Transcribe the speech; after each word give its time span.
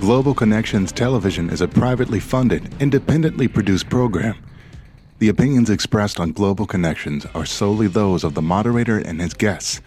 Global 0.00 0.32
Connections 0.32 0.92
Television 0.92 1.50
is 1.50 1.60
a 1.60 1.66
privately 1.66 2.20
funded, 2.20 2.72
independently 2.80 3.48
produced 3.48 3.90
program. 3.90 4.36
The 5.18 5.28
opinions 5.28 5.70
expressed 5.70 6.20
on 6.20 6.30
Global 6.30 6.66
Connections 6.66 7.26
are 7.34 7.44
solely 7.44 7.88
those 7.88 8.22
of 8.22 8.34
the 8.34 8.42
moderator 8.42 8.98
and 8.98 9.20
his 9.20 9.34
guests. 9.34 9.80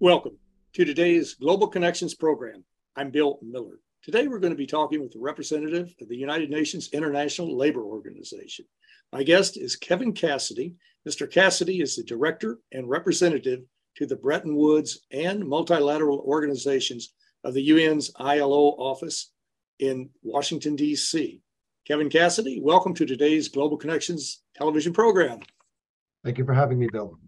Welcome 0.00 0.38
to 0.72 0.84
today's 0.84 1.34
Global 1.34 1.68
Connections 1.68 2.16
program. 2.16 2.64
I'm 2.96 3.10
Bill 3.10 3.38
Miller. 3.40 3.78
Today, 4.04 4.28
we're 4.28 4.38
going 4.38 4.52
to 4.52 4.58
be 4.58 4.66
talking 4.66 5.00
with 5.00 5.12
the 5.12 5.18
representative 5.18 5.94
of 5.98 6.10
the 6.10 6.16
United 6.16 6.50
Nations 6.50 6.90
International 6.92 7.56
Labor 7.56 7.80
Organization. 7.80 8.66
My 9.14 9.22
guest 9.22 9.56
is 9.56 9.76
Kevin 9.76 10.12
Cassidy. 10.12 10.74
Mr. 11.08 11.30
Cassidy 11.30 11.80
is 11.80 11.96
the 11.96 12.02
director 12.02 12.58
and 12.70 12.86
representative 12.86 13.60
to 13.96 14.04
the 14.04 14.16
Bretton 14.16 14.56
Woods 14.56 15.06
and 15.10 15.48
multilateral 15.48 16.18
organizations 16.18 17.14
of 17.44 17.54
the 17.54 17.70
UN's 17.70 18.10
ILO 18.16 18.76
office 18.76 19.32
in 19.78 20.10
Washington, 20.22 20.76
D.C. 20.76 21.40
Kevin 21.86 22.10
Cassidy, 22.10 22.60
welcome 22.62 22.92
to 22.92 23.06
today's 23.06 23.48
Global 23.48 23.78
Connections 23.78 24.42
television 24.54 24.92
program. 24.92 25.38
Thank 26.22 26.36
you 26.36 26.44
for 26.44 26.52
having 26.52 26.78
me, 26.78 26.88
Bill. 26.92 27.18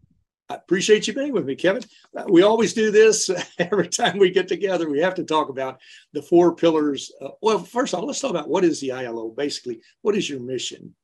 I 0.49 0.55
appreciate 0.55 1.09
you 1.09 1.13
being 1.13 1.33
with 1.33 1.45
me, 1.45 1.57
Kevin. 1.57 1.83
Uh, 2.17 2.25
we 2.29 2.43
always 2.43 2.73
do 2.73 2.91
this 2.91 3.31
every 3.59 3.89
time 3.89 4.19
we 4.19 4.31
get 4.31 4.47
together. 4.47 4.89
We 4.89 5.01
have 5.01 5.15
to 5.17 5.25
talk 5.25 5.49
about 5.49 5.81
the 6.13 6.23
four 6.23 6.55
pillars. 6.55 7.11
Uh, 7.21 7.31
well, 7.43 7.59
first 7.59 7.93
of 7.93 8.01
all, 8.01 8.07
let's 8.07 8.21
talk 8.21 8.31
about 8.31 8.49
what 8.49 8.65
is 8.65 8.81
the 8.81 8.93
ILO. 8.93 9.31
Basically, 9.31 9.81
what 10.03 10.17
is 10.17 10.31
your 10.31 10.41
mission? 10.41 10.95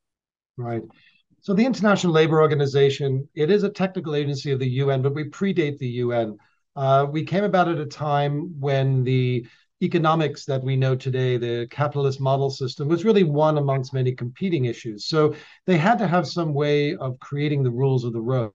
Right. 0.57 0.83
So 1.41 1.55
the 1.55 1.67
International 1.67 2.13
Labor 2.13 2.41
Organization, 2.41 3.29
it 3.35 3.51
is 3.51 3.65
a 3.65 3.69
technical 3.69 4.15
agency 4.15 4.53
of 4.53 4.61
the 4.61 4.69
UN, 4.69 5.03
but 5.03 5.15
we 5.15 5.25
predate 5.25 5.79
the 5.79 5.89
UN. 5.89 6.37
Uh, 6.77 7.07
we 7.11 7.25
came 7.25 7.43
about 7.43 7.69
at 7.69 7.79
a 7.79 7.87
time 7.87 8.55
when 8.61 9.03
the 9.03 9.45
economics 9.83 10.45
that 10.45 10.63
we 10.63 10.77
know 10.77 10.95
today, 10.95 11.37
the 11.37 11.67
capitalist 11.69 12.21
model 12.21 12.49
system, 12.49 12.87
was 12.87 13.05
really 13.05 13.25
one 13.25 13.59
amongst 13.59 13.93
many 13.93 14.13
competing 14.13 14.67
issues. 14.67 15.07
So 15.07 15.35
they 15.67 15.77
had 15.77 15.99
to 15.99 16.07
have 16.07 16.29
some 16.29 16.55
way 16.55 16.95
of 16.95 17.19
creating 17.19 17.65
the 17.65 17.73
rules 17.73 18.05
of 18.05 18.13
the 18.13 18.21
road. 18.21 18.53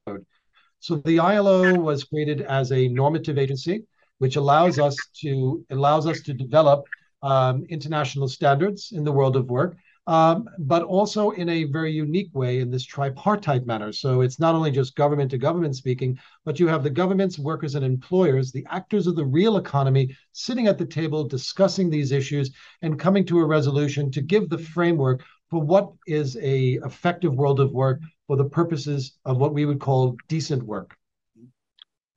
So 0.79 0.97
the 0.97 1.19
ILO 1.19 1.73
was 1.75 2.03
created 2.03 2.41
as 2.41 2.71
a 2.71 2.87
normative 2.87 3.37
agency, 3.37 3.83
which 4.19 4.35
allows 4.35 4.79
us 4.79 4.95
to 5.21 5.65
allows 5.69 6.07
us 6.07 6.21
to 6.21 6.33
develop 6.33 6.85
um, 7.23 7.65
international 7.69 8.27
standards 8.27 8.91
in 8.91 9.03
the 9.03 9.11
world 9.11 9.35
of 9.35 9.49
work, 9.49 9.77
um, 10.05 10.47
but 10.59 10.83
also 10.83 11.31
in 11.31 11.49
a 11.49 11.65
very 11.65 11.91
unique 11.91 12.33
way 12.33 12.59
in 12.59 12.69
this 12.69 12.85
tripartite 12.85 13.65
manner. 13.65 13.91
So 13.91 14.21
it's 14.21 14.39
not 14.39 14.55
only 14.55 14.71
just 14.71 14.95
government 14.95 15.31
to 15.31 15.37
government 15.37 15.75
speaking, 15.75 16.17
but 16.45 16.59
you 16.59 16.67
have 16.67 16.83
the 16.83 16.89
governments, 16.89 17.39
workers, 17.39 17.75
and 17.75 17.83
employers, 17.83 18.51
the 18.51 18.65
actors 18.69 19.07
of 19.07 19.15
the 19.15 19.25
real 19.25 19.57
economy, 19.57 20.15
sitting 20.31 20.67
at 20.67 20.77
the 20.77 20.85
table 20.85 21.23
discussing 21.23 21.89
these 21.89 22.11
issues 22.11 22.51
and 22.81 22.99
coming 22.99 23.25
to 23.25 23.39
a 23.39 23.45
resolution 23.45 24.11
to 24.11 24.21
give 24.21 24.49
the 24.49 24.57
framework 24.57 25.23
for 25.49 25.61
what 25.61 25.91
is 26.07 26.37
a 26.37 26.79
effective 26.85 27.33
world 27.33 27.59
of 27.59 27.71
work 27.71 27.99
for 28.27 28.35
the 28.37 28.45
purposes 28.45 29.17
of 29.25 29.37
what 29.37 29.53
we 29.53 29.65
would 29.65 29.79
call 29.79 30.17
decent 30.27 30.61
work. 30.63 30.95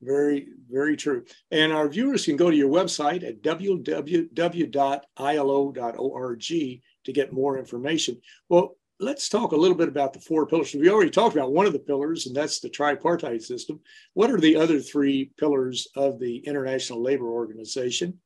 Very, 0.03 0.49
very 0.71 0.97
true. 0.97 1.25
And 1.51 1.73
our 1.73 1.89
viewers 1.89 2.25
can 2.25 2.37
go 2.37 2.51
to 2.51 2.57
your 2.57 2.71
website 2.71 3.23
at 3.23 3.43
www.ilo.org 3.43 3.91
to 7.05 7.13
get 7.13 7.33
more 7.33 7.59
information. 7.59 8.21
Well, 8.49 8.77
let's 8.99 9.29
talk 9.29 9.53
a 9.53 9.57
little 9.57 9.77
bit 9.77 9.89
about 9.89 10.13
the 10.13 10.21
four 10.21 10.47
pillars. 10.47 10.75
We 10.75 10.91
already 10.91 11.11
talked 11.11 11.37
about 11.37 11.53
one 11.53 11.67
of 11.67 11.73
the 11.73 11.79
pillars, 11.79 12.27
and 12.27 12.35
that's 12.35 12.61
the 12.61 12.69
tripartite 12.69 13.43
system. 13.43 13.81
What 14.15 14.31
are 14.31 14.41
the 14.41 14.57
other 14.57 14.81
three 14.81 15.33
pillars 15.39 15.87
of 15.97 16.19
the 16.19 16.39
International 16.39 17.03
Labor 17.03 17.29
Organization? 17.29 18.21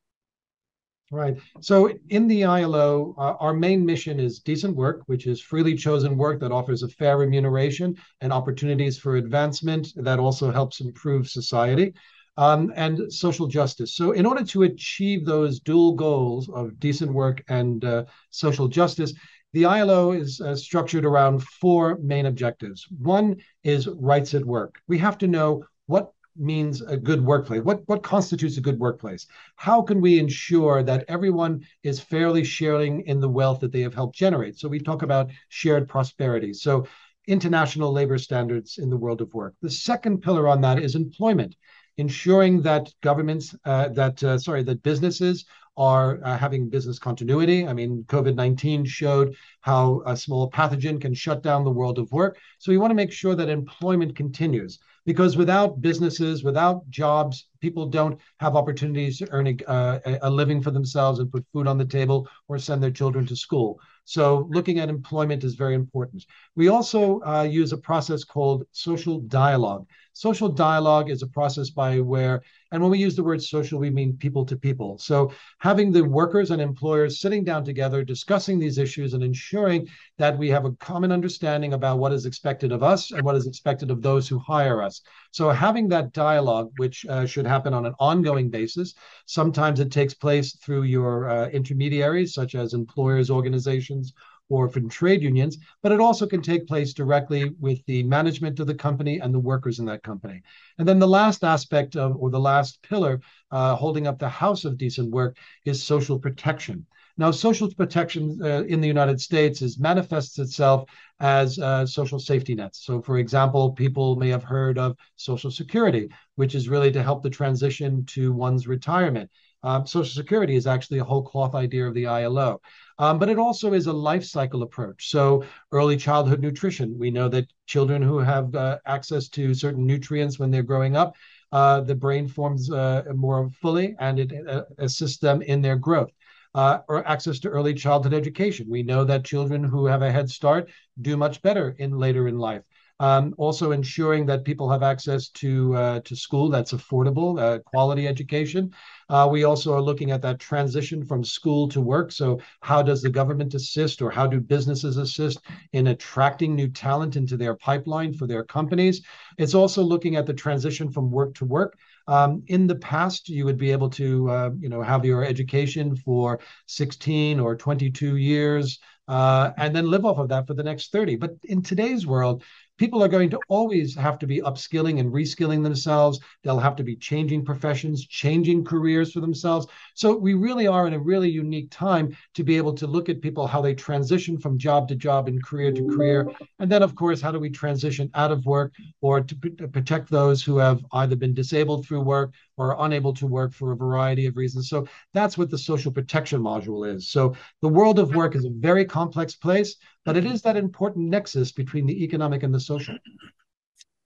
Right. 1.10 1.36
So 1.60 1.92
in 2.08 2.26
the 2.26 2.44
ILO, 2.44 3.14
uh, 3.18 3.34
our 3.38 3.52
main 3.52 3.84
mission 3.84 4.18
is 4.18 4.40
decent 4.40 4.74
work, 4.74 5.02
which 5.06 5.26
is 5.26 5.40
freely 5.40 5.76
chosen 5.76 6.16
work 6.16 6.40
that 6.40 6.50
offers 6.50 6.82
a 6.82 6.88
fair 6.88 7.18
remuneration 7.18 7.96
and 8.20 8.32
opportunities 8.32 8.98
for 8.98 9.16
advancement 9.16 9.92
that 9.96 10.18
also 10.18 10.50
helps 10.50 10.80
improve 10.80 11.28
society. 11.28 11.92
Um, 12.36 12.72
and 12.74 13.12
social 13.12 13.46
justice. 13.46 13.94
So, 13.94 14.10
in 14.10 14.26
order 14.26 14.42
to 14.44 14.64
achieve 14.64 15.24
those 15.24 15.60
dual 15.60 15.92
goals 15.92 16.48
of 16.48 16.80
decent 16.80 17.12
work 17.12 17.44
and 17.46 17.84
uh, 17.84 18.06
social 18.30 18.66
justice, 18.66 19.14
the 19.52 19.66
ILO 19.66 20.10
is 20.10 20.40
uh, 20.40 20.56
structured 20.56 21.04
around 21.04 21.44
four 21.44 21.96
main 22.02 22.26
objectives. 22.26 22.88
One 22.98 23.36
is 23.62 23.86
rights 23.86 24.34
at 24.34 24.44
work. 24.44 24.80
We 24.88 24.98
have 24.98 25.16
to 25.18 25.28
know 25.28 25.64
what 25.86 26.10
means 26.36 26.82
a 26.82 26.96
good 26.96 27.24
workplace? 27.24 27.62
What 27.62 27.82
what 27.86 28.02
constitutes 28.02 28.56
a 28.56 28.60
good 28.60 28.78
workplace? 28.78 29.26
How 29.56 29.82
can 29.82 30.00
we 30.00 30.18
ensure 30.18 30.82
that 30.82 31.04
everyone 31.08 31.64
is 31.82 32.00
fairly 32.00 32.44
sharing 32.44 33.02
in 33.02 33.20
the 33.20 33.28
wealth 33.28 33.60
that 33.60 33.72
they 33.72 33.82
have 33.82 33.94
helped 33.94 34.16
generate? 34.16 34.58
So 34.58 34.68
we 34.68 34.80
talk 34.80 35.02
about 35.02 35.30
shared 35.48 35.88
prosperity. 35.88 36.52
So 36.52 36.86
international 37.26 37.92
labor 37.92 38.18
standards 38.18 38.78
in 38.78 38.90
the 38.90 38.96
world 38.96 39.20
of 39.20 39.32
work. 39.32 39.54
The 39.62 39.70
second 39.70 40.22
pillar 40.22 40.48
on 40.48 40.60
that 40.60 40.78
is 40.78 40.94
employment, 40.94 41.56
ensuring 41.96 42.62
that 42.62 42.92
governments, 43.00 43.54
uh, 43.64 43.88
that 43.90 44.22
uh, 44.22 44.38
sorry, 44.38 44.62
that 44.64 44.82
businesses 44.82 45.44
are 45.76 46.20
uh, 46.24 46.38
having 46.38 46.68
business 46.68 46.98
continuity. 46.98 47.66
I 47.66 47.72
mean, 47.72 48.04
COVID 48.06 48.34
19 48.34 48.84
showed 48.84 49.34
how 49.60 50.02
a 50.06 50.16
small 50.16 50.50
pathogen 50.50 51.00
can 51.00 51.14
shut 51.14 51.42
down 51.42 51.64
the 51.64 51.70
world 51.70 51.98
of 51.98 52.10
work. 52.12 52.38
So 52.58 52.70
we 52.70 52.78
want 52.78 52.90
to 52.90 52.96
make 52.96 53.12
sure 53.12 53.34
that 53.34 53.48
employment 53.48 54.14
continues 54.14 54.78
because 55.04 55.36
without 55.36 55.80
businesses, 55.80 56.44
without 56.44 56.88
jobs, 56.90 57.48
people 57.60 57.86
don't 57.86 58.18
have 58.40 58.56
opportunities 58.56 59.18
to 59.18 59.30
earn 59.30 59.46
a, 59.46 60.18
a, 60.22 60.30
living 60.30 60.62
for 60.62 60.70
themselves 60.70 61.18
and 61.18 61.30
put 61.30 61.44
food 61.52 61.66
on 61.66 61.78
the 61.78 61.84
table 61.84 62.28
or 62.48 62.58
send 62.58 62.82
their 62.82 62.90
children 62.90 63.26
to 63.26 63.36
school. 63.36 63.78
So, 64.06 64.48
looking 64.50 64.78
at 64.78 64.88
employment 64.88 65.44
is 65.44 65.54
very 65.54 65.74
important. 65.74 66.26
We 66.56 66.68
also 66.68 67.20
uh, 67.22 67.42
use 67.42 67.72
a 67.72 67.78
process 67.78 68.22
called 68.24 68.64
social 68.72 69.20
dialogue. 69.20 69.86
Social 70.16 70.48
dialogue 70.48 71.10
is 71.10 71.22
a 71.22 71.26
process 71.26 71.70
by 71.70 71.98
where, 71.98 72.40
and 72.70 72.80
when 72.80 72.92
we 72.92 73.00
use 73.00 73.16
the 73.16 73.24
word 73.24 73.42
social, 73.42 73.80
we 73.80 73.90
mean 73.90 74.16
people 74.16 74.46
to 74.46 74.56
people. 74.56 74.96
So, 74.96 75.32
having 75.58 75.90
the 75.90 76.04
workers 76.04 76.52
and 76.52 76.62
employers 76.62 77.20
sitting 77.20 77.42
down 77.42 77.64
together, 77.64 78.04
discussing 78.04 78.60
these 78.60 78.78
issues, 78.78 79.14
and 79.14 79.24
ensuring 79.24 79.88
that 80.18 80.38
we 80.38 80.48
have 80.50 80.66
a 80.66 80.72
common 80.74 81.10
understanding 81.10 81.72
about 81.72 81.98
what 81.98 82.12
is 82.12 82.26
expected 82.26 82.70
of 82.70 82.84
us 82.84 83.10
and 83.10 83.22
what 83.22 83.34
is 83.34 83.48
expected 83.48 83.90
of 83.90 84.02
those 84.02 84.28
who 84.28 84.38
hire 84.38 84.80
us. 84.80 85.00
So, 85.32 85.50
having 85.50 85.88
that 85.88 86.12
dialogue, 86.12 86.70
which 86.76 87.04
uh, 87.06 87.26
should 87.26 87.46
happen 87.46 87.74
on 87.74 87.84
an 87.84 87.94
ongoing 87.98 88.50
basis, 88.50 88.94
sometimes 89.26 89.80
it 89.80 89.90
takes 89.90 90.14
place 90.14 90.54
through 90.54 90.84
your 90.84 91.28
uh, 91.28 91.48
intermediaries, 91.48 92.34
such 92.34 92.54
as 92.54 92.72
employers' 92.72 93.30
organizations 93.30 94.12
or 94.48 94.68
from 94.68 94.88
trade 94.88 95.22
unions, 95.22 95.58
but 95.82 95.92
it 95.92 96.00
also 96.00 96.26
can 96.26 96.42
take 96.42 96.66
place 96.66 96.92
directly 96.92 97.52
with 97.60 97.84
the 97.86 98.02
management 98.02 98.60
of 98.60 98.66
the 98.66 98.74
company 98.74 99.18
and 99.20 99.32
the 99.32 99.38
workers 99.38 99.78
in 99.78 99.86
that 99.86 100.02
company. 100.02 100.42
And 100.78 100.86
then 100.86 100.98
the 100.98 101.08
last 101.08 101.44
aspect 101.44 101.96
of, 101.96 102.16
or 102.16 102.30
the 102.30 102.40
last 102.40 102.82
pillar 102.82 103.20
uh, 103.50 103.74
holding 103.74 104.06
up 104.06 104.18
the 104.18 104.28
house 104.28 104.64
of 104.64 104.78
decent 104.78 105.10
work 105.10 105.36
is 105.64 105.82
social 105.82 106.18
protection. 106.18 106.86
Now, 107.16 107.30
social 107.30 107.72
protection 107.72 108.40
uh, 108.42 108.64
in 108.64 108.80
the 108.80 108.88
United 108.88 109.20
States 109.20 109.62
is 109.62 109.78
manifests 109.78 110.38
itself 110.40 110.90
as 111.20 111.58
uh, 111.60 111.86
social 111.86 112.18
safety 112.18 112.56
nets. 112.56 112.84
So, 112.84 113.00
for 113.00 113.18
example, 113.18 113.70
people 113.70 114.16
may 114.16 114.30
have 114.30 114.42
heard 114.42 114.78
of 114.78 114.96
Social 115.14 115.52
Security, 115.52 116.08
which 116.34 116.56
is 116.56 116.68
really 116.68 116.90
to 116.90 117.04
help 117.04 117.22
the 117.22 117.30
transition 117.30 118.04
to 118.06 118.32
one's 118.32 118.66
retirement. 118.66 119.30
Um, 119.64 119.86
Social 119.86 120.14
Security 120.14 120.54
is 120.54 120.66
actually 120.66 120.98
a 120.98 121.04
whole 121.04 121.22
cloth 121.22 121.54
idea 121.54 121.86
of 121.88 121.94
the 121.94 122.06
ILO. 122.06 122.60
Um, 122.98 123.18
but 123.18 123.28
it 123.28 123.38
also 123.38 123.72
is 123.72 123.86
a 123.86 123.92
life 123.92 124.24
cycle 124.24 124.62
approach. 124.62 125.10
So, 125.10 125.44
early 125.72 125.96
childhood 125.96 126.40
nutrition. 126.40 126.96
We 126.96 127.10
know 127.10 127.28
that 127.30 127.48
children 127.66 128.02
who 128.02 128.18
have 128.18 128.54
uh, 128.54 128.78
access 128.86 129.28
to 129.30 129.52
certain 129.54 129.86
nutrients 129.86 130.38
when 130.38 130.52
they're 130.52 130.62
growing 130.62 130.96
up, 130.96 131.16
uh, 131.50 131.80
the 131.80 131.94
brain 131.94 132.28
forms 132.28 132.70
uh, 132.70 133.02
more 133.14 133.50
fully 133.50 133.96
and 133.98 134.20
it 134.20 134.32
uh, 134.48 134.62
assists 134.78 135.18
them 135.18 135.42
in 135.42 135.62
their 135.62 135.76
growth 135.76 136.10
uh, 136.54 136.78
or 136.88 137.06
access 137.06 137.38
to 137.40 137.48
early 137.48 137.74
childhood 137.74 138.14
education. 138.14 138.66
We 138.68 138.82
know 138.82 139.04
that 139.04 139.24
children 139.24 139.64
who 139.64 139.86
have 139.86 140.02
a 140.02 140.12
head 140.12 140.30
start 140.30 140.70
do 141.00 141.16
much 141.16 141.42
better 141.42 141.74
in 141.78 141.98
later 141.98 142.28
in 142.28 142.38
life. 142.38 142.62
Um, 143.04 143.34
also 143.36 143.72
ensuring 143.72 144.24
that 144.26 144.44
people 144.44 144.70
have 144.70 144.82
access 144.82 145.28
to 145.42 145.50
uh, 145.82 146.00
to 146.08 146.14
school 146.16 146.48
that's 146.48 146.72
affordable, 146.72 147.30
uh, 147.38 147.58
quality 147.72 148.04
education. 148.14 148.72
Uh, 149.10 149.28
we 149.30 149.44
also 149.44 149.74
are 149.74 149.86
looking 149.88 150.10
at 150.10 150.22
that 150.22 150.38
transition 150.50 151.04
from 151.04 151.22
school 151.22 151.68
to 151.74 151.80
work. 151.94 152.08
So 152.12 152.40
how 152.60 152.80
does 152.82 153.02
the 153.02 153.10
government 153.20 153.52
assist, 153.60 154.00
or 154.00 154.10
how 154.10 154.26
do 154.26 154.40
businesses 154.40 154.96
assist 154.96 155.38
in 155.72 155.88
attracting 155.88 156.54
new 156.54 156.68
talent 156.68 157.16
into 157.16 157.36
their 157.36 157.56
pipeline 157.68 158.14
for 158.14 158.26
their 158.26 158.44
companies? 158.44 159.02
It's 159.36 159.54
also 159.54 159.82
looking 159.82 160.16
at 160.16 160.26
the 160.26 160.34
transition 160.44 160.90
from 160.90 161.10
work 161.10 161.34
to 161.34 161.44
work. 161.44 161.72
Um, 162.06 162.42
in 162.46 162.66
the 162.66 162.76
past, 162.76 163.28
you 163.28 163.44
would 163.44 163.58
be 163.58 163.72
able 163.72 163.90
to, 163.90 164.30
uh, 164.30 164.50
you 164.58 164.68
know, 164.68 164.82
have 164.82 165.04
your 165.04 165.24
education 165.24 165.96
for 165.96 166.40
16 166.66 167.40
or 167.40 167.56
22 167.56 168.16
years, 168.16 168.78
uh, 169.08 169.50
and 169.56 169.74
then 169.74 169.90
live 169.90 170.04
off 170.04 170.18
of 170.18 170.28
that 170.28 170.46
for 170.46 170.54
the 170.54 170.62
next 170.62 170.92
30. 170.92 171.16
But 171.16 171.32
in 171.44 171.62
today's 171.62 172.06
world, 172.06 172.42
people 172.78 173.02
are 173.02 173.08
going 173.08 173.30
to 173.30 173.40
always 173.48 173.94
have 173.94 174.18
to 174.18 174.26
be 174.26 174.40
upskilling 174.40 175.00
and 175.00 175.12
reskilling 175.12 175.62
themselves. 175.62 176.20
They'll 176.42 176.58
have 176.58 176.76
to 176.76 176.82
be 176.82 176.96
changing 176.96 177.44
professions, 177.44 178.06
changing 178.06 178.64
careers 178.64 179.12
for 179.12 179.20
themselves. 179.20 179.66
So 179.94 180.16
we 180.16 180.34
really 180.34 180.66
are 180.66 180.86
in 180.86 180.94
a 180.94 180.98
really 180.98 181.30
unique 181.30 181.70
time 181.70 182.16
to 182.34 182.42
be 182.42 182.56
able 182.56 182.74
to 182.74 182.86
look 182.86 183.08
at 183.08 183.20
people 183.20 183.46
how 183.46 183.60
they 183.60 183.74
transition 183.74 184.38
from 184.38 184.58
job 184.58 184.88
to 184.88 184.96
job 184.96 185.28
and 185.28 185.42
career 185.42 185.72
to 185.72 185.88
career. 185.88 186.30
And 186.58 186.70
then, 186.70 186.82
of 186.82 186.94
course, 186.94 187.20
how 187.20 187.30
do 187.30 187.38
we 187.38 187.50
transition 187.50 188.10
out 188.14 188.32
of 188.32 188.44
work 188.44 188.72
or 189.00 189.20
to 189.20 189.36
protect 189.36 190.10
those 190.10 190.42
who 190.42 190.58
have 190.58 190.84
either 190.92 191.16
been 191.16 191.34
disabled 191.34 191.86
through 191.86 192.02
work 192.02 192.32
or 192.56 192.76
unable 192.80 193.12
to 193.14 193.26
work 193.26 193.52
for 193.52 193.72
a 193.72 193.76
variety 193.76 194.26
of 194.26 194.36
reasons. 194.36 194.68
So 194.68 194.86
that's 195.12 195.36
what 195.36 195.50
the 195.50 195.58
social 195.58 195.92
protection 195.92 196.40
module 196.40 196.92
is. 196.92 197.10
So 197.10 197.34
the 197.62 197.68
world 197.68 197.98
of 197.98 198.14
work 198.14 198.36
is 198.36 198.44
a 198.44 198.50
very 198.50 198.84
complex 198.84 199.34
place, 199.34 199.76
but 200.04 200.16
it 200.16 200.24
is 200.24 200.42
that 200.42 200.56
important 200.56 201.08
nexus 201.08 201.52
between 201.52 201.86
the 201.86 202.04
economic 202.04 202.42
and 202.42 202.54
the 202.54 202.60
social. 202.60 202.96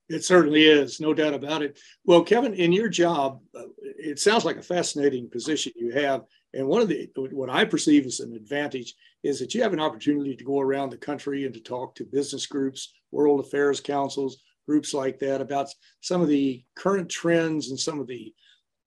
It 0.09 0.25
certainly 0.25 0.65
is, 0.65 0.99
no 0.99 1.13
doubt 1.13 1.35
about 1.35 1.61
it. 1.61 1.79
Well, 2.03 2.23
Kevin, 2.23 2.55
in 2.55 2.71
your 2.71 2.89
job, 2.89 3.41
uh, 3.55 3.65
it 3.83 4.17
sounds 4.17 4.43
like 4.43 4.57
a 4.57 4.63
fascinating 4.63 5.29
position 5.29 5.71
you 5.75 5.91
have. 5.91 6.23
And 6.55 6.67
one 6.67 6.81
of 6.81 6.87
the, 6.87 7.07
what 7.15 7.51
I 7.51 7.63
perceive 7.63 8.07
as 8.07 8.19
an 8.19 8.33
advantage 8.33 8.95
is 9.21 9.39
that 9.39 9.53
you 9.53 9.61
have 9.61 9.73
an 9.73 9.79
opportunity 9.79 10.35
to 10.35 10.43
go 10.43 10.59
around 10.59 10.89
the 10.89 10.97
country 10.97 11.45
and 11.45 11.53
to 11.53 11.59
talk 11.59 11.93
to 11.95 12.05
business 12.05 12.47
groups, 12.47 12.91
world 13.11 13.39
affairs 13.39 13.81
councils, 13.81 14.41
groups 14.69 14.93
like 14.93 15.17
that 15.17 15.41
about 15.41 15.67
some 16.01 16.21
of 16.21 16.27
the 16.27 16.63
current 16.75 17.09
trends 17.09 17.71
and 17.71 17.79
some 17.79 17.99
of 17.99 18.05
the 18.05 18.31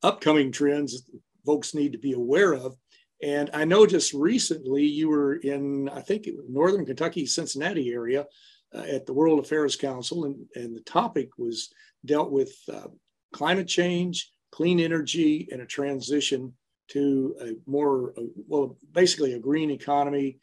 upcoming 0.05 0.52
trends 0.52 1.11
folks 1.44 1.75
need 1.75 1.90
to 1.90 1.99
be 1.99 2.12
aware 2.12 2.55
of. 2.55 2.76
And 3.20 3.50
I 3.52 3.64
know 3.64 3.84
just 3.84 4.14
recently 4.14 4.84
you 4.84 5.08
were 5.08 5.34
in, 5.34 5.88
I 5.88 6.00
think, 6.00 6.29
Northern 6.49 6.87
Kentucky, 6.87 7.26
Cincinnati 7.26 7.93
area 7.93 8.26
uh, 8.73 8.84
at 8.96 9.06
the 9.06 9.12
World 9.12 9.40
Affairs 9.40 9.75
Council, 9.75 10.25
and, 10.26 10.37
and 10.55 10.76
the 10.76 10.82
topic 10.82 11.31
was 11.37 11.73
dealt 12.05 12.31
with 12.31 12.52
uh, 12.73 12.88
climate 13.32 13.67
change, 13.67 14.31
clean 14.52 14.79
energy, 14.79 15.49
and 15.50 15.62
a 15.62 15.67
transition 15.67 16.52
to 16.88 17.34
a 17.40 17.70
more, 17.70 18.14
uh, 18.17 18.23
well, 18.46 18.76
basically 18.93 19.32
a 19.32 19.38
green 19.49 19.70
economy 19.70 20.38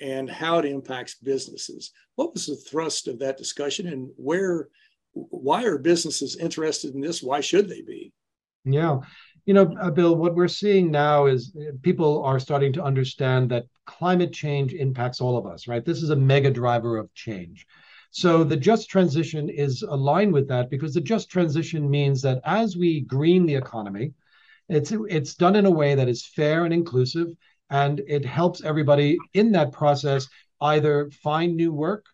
and 0.00 0.30
how 0.30 0.58
it 0.58 0.64
impacts 0.64 1.16
businesses. 1.16 1.92
What 2.16 2.32
was 2.32 2.46
the 2.46 2.56
thrust 2.56 3.08
of 3.08 3.18
that 3.20 3.36
discussion 3.36 3.88
and 3.88 4.10
where, 4.16 4.68
why 5.12 5.64
are 5.64 5.78
businesses 5.78 6.36
interested 6.36 6.94
in 6.94 7.00
this? 7.00 7.22
Why 7.22 7.40
should 7.40 7.68
they 7.68 7.82
be? 7.82 8.12
Yeah. 8.64 9.00
You 9.46 9.54
know, 9.54 9.74
uh, 9.80 9.90
Bill, 9.90 10.16
what 10.16 10.34
we're 10.34 10.48
seeing 10.48 10.90
now 10.90 11.26
is 11.26 11.54
uh, 11.56 11.72
people 11.82 12.22
are 12.24 12.38
starting 12.38 12.72
to 12.74 12.82
understand 12.82 13.50
that 13.50 13.66
climate 13.84 14.32
change 14.32 14.72
impacts 14.72 15.20
all 15.20 15.36
of 15.36 15.46
us, 15.46 15.68
right? 15.68 15.84
This 15.84 16.02
is 16.02 16.10
a 16.10 16.16
mega 16.16 16.50
driver 16.50 16.96
of 16.96 17.12
change. 17.14 17.66
So 18.10 18.44
the 18.44 18.56
just 18.56 18.88
transition 18.88 19.48
is 19.48 19.82
aligned 19.82 20.32
with 20.32 20.48
that 20.48 20.70
because 20.70 20.94
the 20.94 21.00
just 21.00 21.30
transition 21.30 21.90
means 21.90 22.22
that 22.22 22.40
as 22.44 22.76
we 22.76 23.00
green 23.00 23.44
the 23.44 23.56
economy, 23.56 24.12
it's 24.68 24.92
it's 25.08 25.34
done 25.34 25.56
in 25.56 25.66
a 25.66 25.70
way 25.70 25.94
that 25.94 26.08
is 26.08 26.24
fair 26.24 26.64
and 26.64 26.72
inclusive 26.72 27.28
and 27.70 28.00
it 28.06 28.24
helps 28.24 28.62
everybody 28.62 29.16
in 29.34 29.52
that 29.52 29.72
process 29.72 30.28
either 30.60 31.10
find 31.10 31.56
new 31.56 31.72
work 31.72 32.06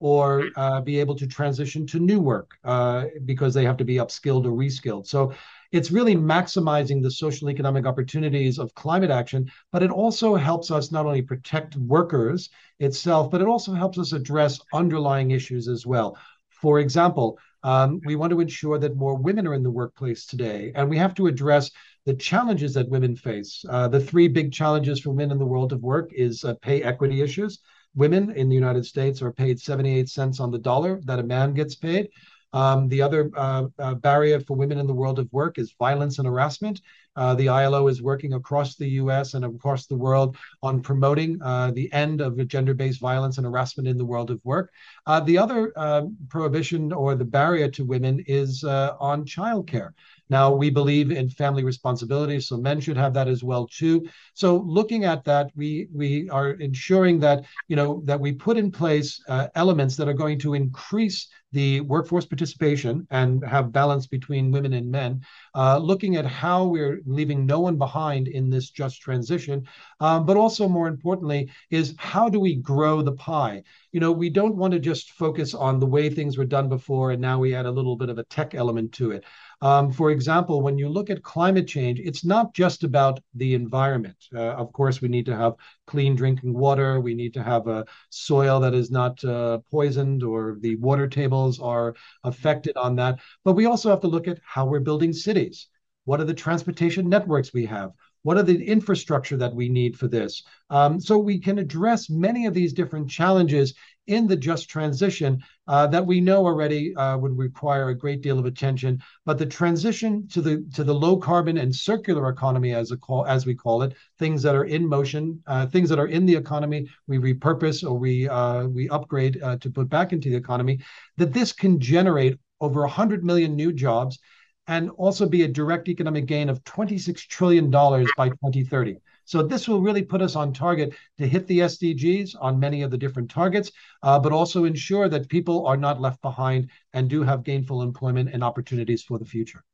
or 0.00 0.50
uh, 0.56 0.80
be 0.80 0.98
able 1.00 1.14
to 1.14 1.26
transition 1.26 1.86
to 1.86 1.98
new 1.98 2.20
work 2.20 2.50
uh, 2.64 3.06
because 3.24 3.54
they 3.54 3.64
have 3.64 3.76
to 3.76 3.84
be 3.84 3.94
upskilled 3.94 4.44
or 4.44 4.50
reskilled. 4.50 5.06
So 5.06 5.32
it's 5.72 5.90
really 5.90 6.14
maximizing 6.14 7.02
the 7.02 7.10
social 7.10 7.48
economic 7.48 7.86
opportunities 7.86 8.58
of 8.58 8.74
climate 8.74 9.10
action, 9.10 9.50
but 9.72 9.82
it 9.82 9.90
also 9.90 10.34
helps 10.34 10.70
us 10.70 10.92
not 10.92 11.06
only 11.06 11.22
protect 11.22 11.76
workers 11.76 12.50
itself, 12.80 13.30
but 13.30 13.40
it 13.40 13.48
also 13.48 13.72
helps 13.72 13.98
us 13.98 14.12
address 14.12 14.60
underlying 14.72 15.30
issues 15.30 15.68
as 15.68 15.86
well. 15.86 16.18
For 16.50 16.80
example, 16.80 17.38
um, 17.62 18.00
we 18.04 18.14
want 18.14 18.30
to 18.30 18.40
ensure 18.40 18.78
that 18.78 18.96
more 18.96 19.16
women 19.16 19.46
are 19.46 19.54
in 19.54 19.62
the 19.62 19.70
workplace 19.70 20.26
today, 20.26 20.70
and 20.74 20.90
we 20.90 20.98
have 20.98 21.14
to 21.14 21.26
address 21.28 21.70
the 22.06 22.14
challenges 22.14 22.74
that 22.74 22.88
women 22.88 23.16
face. 23.16 23.64
Uh, 23.68 23.88
the 23.88 24.00
three 24.00 24.28
big 24.28 24.52
challenges 24.52 25.00
for 25.00 25.10
women 25.10 25.32
in 25.32 25.38
the 25.38 25.46
world 25.46 25.72
of 25.72 25.82
work 25.82 26.12
is 26.12 26.44
uh, 26.44 26.54
pay 26.60 26.82
equity 26.82 27.22
issues. 27.22 27.60
Women 27.94 28.30
in 28.32 28.48
the 28.48 28.54
United 28.54 28.84
States 28.84 29.22
are 29.22 29.32
paid 29.32 29.60
78 29.60 30.08
cents 30.08 30.40
on 30.40 30.50
the 30.50 30.58
dollar 30.58 31.00
that 31.04 31.18
a 31.18 31.22
man 31.22 31.54
gets 31.54 31.74
paid. 31.74 32.08
Um, 32.52 32.88
the 32.88 33.02
other 33.02 33.30
uh, 33.36 33.66
uh, 33.78 33.94
barrier 33.94 34.38
for 34.40 34.56
women 34.56 34.78
in 34.78 34.86
the 34.86 34.94
world 34.94 35.18
of 35.18 35.32
work 35.32 35.58
is 35.58 35.74
violence 35.78 36.18
and 36.18 36.28
harassment. 36.28 36.80
Uh, 37.16 37.34
the 37.34 37.48
ILO 37.48 37.88
is 37.88 38.02
working 38.02 38.34
across 38.34 38.76
the 38.76 38.88
US 39.00 39.34
and 39.34 39.44
across 39.44 39.86
the 39.86 39.96
world 39.96 40.36
on 40.62 40.80
promoting 40.80 41.40
uh, 41.42 41.70
the 41.72 41.92
end 41.92 42.20
of 42.20 42.46
gender 42.48 42.74
based 42.74 43.00
violence 43.00 43.38
and 43.38 43.46
harassment 43.46 43.88
in 43.88 43.98
the 43.98 44.04
world 44.04 44.30
of 44.30 44.40
work. 44.44 44.72
Uh, 45.06 45.20
the 45.20 45.38
other 45.38 45.72
uh, 45.76 46.02
prohibition 46.28 46.92
or 46.92 47.14
the 47.14 47.24
barrier 47.24 47.68
to 47.68 47.84
women 47.84 48.22
is 48.26 48.64
on 48.64 49.24
childcare. 49.24 49.92
Now, 50.30 50.52
we 50.54 50.70
believe 50.70 51.10
in 51.10 51.28
family 51.28 51.64
responsibility, 51.64 52.40
so 52.40 52.56
men 52.56 52.80
should 52.80 52.96
have 52.96 53.12
that 53.14 53.28
as 53.28 53.44
well 53.44 53.66
too. 53.66 54.08
So, 54.32 54.56
looking 54.56 55.04
at 55.04 55.24
that, 55.24 55.50
we 55.54 55.88
we 55.92 56.30
are 56.30 56.52
ensuring 56.52 57.20
that 57.20 57.44
you 57.68 57.76
know 57.76 58.02
that 58.04 58.20
we 58.20 58.32
put 58.32 58.56
in 58.56 58.70
place 58.70 59.22
uh, 59.28 59.48
elements 59.54 59.96
that 59.96 60.08
are 60.08 60.14
going 60.14 60.38
to 60.40 60.54
increase 60.54 61.28
the 61.54 61.80
workforce 61.82 62.26
participation 62.26 63.06
and 63.10 63.42
have 63.44 63.72
balance 63.72 64.06
between 64.06 64.50
women 64.50 64.74
and 64.74 64.90
men. 64.90 65.22
Uh, 65.54 65.78
looking 65.78 66.16
at 66.16 66.26
how 66.26 66.64
we're 66.64 67.00
leaving 67.06 67.46
no 67.46 67.60
one 67.60 67.78
behind 67.78 68.28
in 68.28 68.50
this 68.50 68.70
just 68.70 69.00
transition, 69.00 69.66
um, 70.00 70.26
but 70.26 70.36
also 70.36 70.68
more 70.68 70.88
importantly, 70.88 71.48
is 71.70 71.94
how 71.96 72.28
do 72.28 72.38
we 72.40 72.56
grow 72.56 73.00
the 73.00 73.12
pie? 73.12 73.62
You 73.92 74.00
know, 74.00 74.12
we 74.12 74.28
don't 74.28 74.56
want 74.56 74.72
to 74.72 74.80
just 74.80 75.12
focus 75.12 75.54
on 75.54 75.78
the 75.78 75.86
way 75.86 76.10
things 76.10 76.36
were 76.36 76.44
done 76.44 76.68
before, 76.68 77.12
and 77.12 77.22
now 77.22 77.38
we 77.38 77.54
add 77.54 77.66
a 77.66 77.70
little 77.70 77.96
bit 77.96 78.10
of 78.10 78.18
a 78.18 78.24
tech 78.24 78.54
element 78.54 78.92
to 78.94 79.12
it. 79.12 79.24
Um, 79.62 79.90
for 79.90 80.10
example, 80.10 80.62
when 80.62 80.78
you 80.78 80.88
look 80.88 81.10
at 81.10 81.22
climate 81.22 81.66
change, 81.66 82.00
it's 82.00 82.24
not 82.24 82.54
just 82.54 82.84
about 82.84 83.20
the 83.34 83.54
environment. 83.54 84.16
Uh, 84.34 84.50
of 84.52 84.72
course, 84.72 85.00
we 85.00 85.08
need 85.08 85.26
to 85.26 85.36
have 85.36 85.54
clean 85.86 86.16
drinking 86.16 86.52
water. 86.54 87.00
We 87.00 87.14
need 87.14 87.34
to 87.34 87.42
have 87.42 87.66
a 87.66 87.84
soil 88.10 88.60
that 88.60 88.74
is 88.74 88.90
not 88.90 89.22
uh, 89.24 89.58
poisoned 89.70 90.22
or 90.22 90.58
the 90.60 90.76
water 90.76 91.06
tables 91.06 91.60
are 91.60 91.94
affected 92.24 92.76
on 92.76 92.96
that. 92.96 93.20
But 93.44 93.52
we 93.54 93.66
also 93.66 93.90
have 93.90 94.00
to 94.00 94.08
look 94.08 94.28
at 94.28 94.40
how 94.44 94.66
we're 94.66 94.80
building 94.80 95.12
cities. 95.12 95.68
What 96.04 96.20
are 96.20 96.24
the 96.24 96.34
transportation 96.34 97.08
networks 97.08 97.52
we 97.52 97.66
have? 97.66 97.92
What 98.24 98.38
are 98.38 98.42
the 98.42 98.64
infrastructure 98.64 99.36
that 99.36 99.54
we 99.54 99.68
need 99.68 99.98
for 99.98 100.08
this? 100.08 100.42
Um, 100.70 100.98
so 100.98 101.18
we 101.18 101.38
can 101.38 101.58
address 101.58 102.08
many 102.08 102.46
of 102.46 102.54
these 102.54 102.72
different 102.72 103.10
challenges 103.10 103.74
in 104.06 104.26
the 104.26 104.36
just 104.36 104.68
transition 104.68 105.42
uh, 105.66 105.86
that 105.86 106.04
we 106.04 106.20
know 106.20 106.44
already 106.44 106.94
uh, 106.96 107.16
would 107.16 107.36
require 107.36 107.88
a 107.88 107.94
great 107.94 108.20
deal 108.20 108.38
of 108.38 108.44
attention. 108.44 109.00
But 109.24 109.38
the 109.38 109.46
transition 109.46 110.28
to 110.28 110.40
the 110.40 110.64
to 110.74 110.84
the 110.84 110.94
low 110.94 111.16
carbon 111.16 111.58
and 111.58 111.74
circular 111.74 112.28
economy, 112.28 112.74
as 112.74 112.90
a 112.90 112.96
call 112.96 113.26
as 113.26 113.46
we 113.46 113.54
call 113.54 113.82
it, 113.82 113.94
things 114.18 114.42
that 114.42 114.54
are 114.54 114.64
in 114.64 114.86
motion, 114.86 115.42
uh, 115.46 115.66
things 115.66 115.88
that 115.88 115.98
are 115.98 116.08
in 116.08 116.26
the 116.26 116.34
economy, 116.34 116.88
we 117.06 117.18
repurpose 117.18 117.82
or 117.88 117.94
we 117.94 118.28
uh, 118.28 118.66
we 118.66 118.88
upgrade 118.88 119.42
uh, 119.42 119.56
to 119.58 119.70
put 119.70 119.88
back 119.88 120.12
into 120.12 120.28
the 120.28 120.36
economy. 120.36 120.80
That 121.16 121.32
this 121.32 121.52
can 121.52 121.80
generate 121.80 122.38
over 122.60 122.80
100 122.80 123.24
million 123.24 123.56
new 123.56 123.72
jobs 123.72 124.18
and 124.66 124.90
also 124.90 125.28
be 125.28 125.42
a 125.42 125.48
direct 125.48 125.88
economic 125.88 126.26
gain 126.26 126.48
of 126.48 126.62
$26 126.64 127.26
trillion 127.28 127.70
by 127.70 128.28
2030. 128.28 128.96
So 129.24 129.42
this 129.42 129.66
will 129.66 129.80
really 129.80 130.02
put 130.02 130.22
us 130.22 130.36
on 130.36 130.52
target 130.52 130.94
to 131.18 131.26
hit 131.26 131.46
the 131.46 131.60
SDGs 131.60 132.34
on 132.40 132.60
many 132.60 132.82
of 132.82 132.90
the 132.90 132.98
different 132.98 133.30
targets, 133.30 133.70
uh, 134.02 134.18
but 134.18 134.32
also 134.32 134.64
ensure 134.64 135.08
that 135.08 135.28
people 135.28 135.66
are 135.66 135.76
not 135.76 136.00
left 136.00 136.20
behind 136.22 136.70
and 136.92 137.08
do 137.08 137.22
have 137.22 137.44
gainful 137.44 137.82
employment 137.82 138.30
and 138.32 138.44
opportunities 138.44 139.02
for 139.02 139.18
the 139.18 139.24
future. 139.24 139.64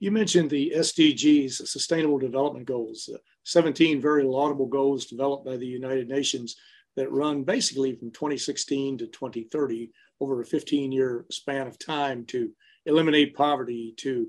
You 0.00 0.10
mentioned 0.10 0.50
the 0.50 0.72
SDGs, 0.76 1.68
Sustainable 1.68 2.18
Development 2.18 2.66
Goals, 2.66 3.08
uh, 3.12 3.18
17 3.44 4.00
very 4.00 4.24
laudable 4.24 4.66
goals 4.66 5.06
developed 5.06 5.46
by 5.46 5.56
the 5.56 5.66
United 5.66 6.08
Nations 6.08 6.56
that 6.96 7.10
run 7.10 7.44
basically 7.44 7.94
from 7.94 8.10
2016 8.10 8.98
to 8.98 9.06
2030 9.06 9.90
over 10.20 10.40
a 10.40 10.44
15 10.44 10.92
year 10.92 11.24
span 11.30 11.66
of 11.66 11.78
time 11.78 12.24
to 12.26 12.50
eliminate 12.86 13.34
poverty, 13.34 13.94
to 13.98 14.28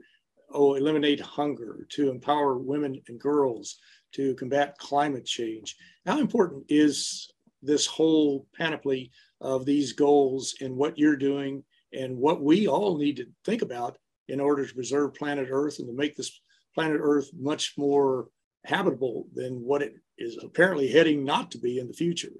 oh, 0.51 0.75
eliminate 0.75 1.19
hunger, 1.19 1.85
to 1.89 2.09
empower 2.09 2.57
women 2.57 3.01
and 3.07 3.19
girls, 3.19 3.79
to 4.13 4.35
combat 4.35 4.77
climate 4.77 5.25
change. 5.25 5.75
How 6.05 6.19
important 6.19 6.65
is 6.69 7.29
this 7.61 7.85
whole 7.85 8.47
panoply 8.55 9.11
of 9.41 9.65
these 9.65 9.93
goals 9.93 10.55
and 10.61 10.75
what 10.75 10.97
you're 10.97 11.15
doing 11.15 11.63
and 11.91 12.17
what 12.17 12.41
we 12.41 12.67
all 12.67 12.97
need 12.97 13.17
to 13.17 13.25
think 13.45 13.61
about 13.61 13.97
in 14.27 14.39
order 14.39 14.65
to 14.65 14.73
preserve 14.73 15.13
planet 15.13 15.47
Earth 15.51 15.79
and 15.79 15.87
to 15.87 15.93
make 15.93 16.15
this 16.15 16.41
planet 16.73 16.99
Earth 17.01 17.29
much 17.37 17.73
more 17.77 18.27
habitable 18.65 19.27
than 19.33 19.55
what 19.55 19.81
it 19.81 19.93
is 20.17 20.37
apparently 20.41 20.87
heading 20.87 21.23
not 21.23 21.51
to 21.51 21.57
be 21.57 21.79
in 21.79 21.87
the 21.87 21.93
future. 21.93 22.31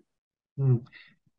Mm. 0.59 0.85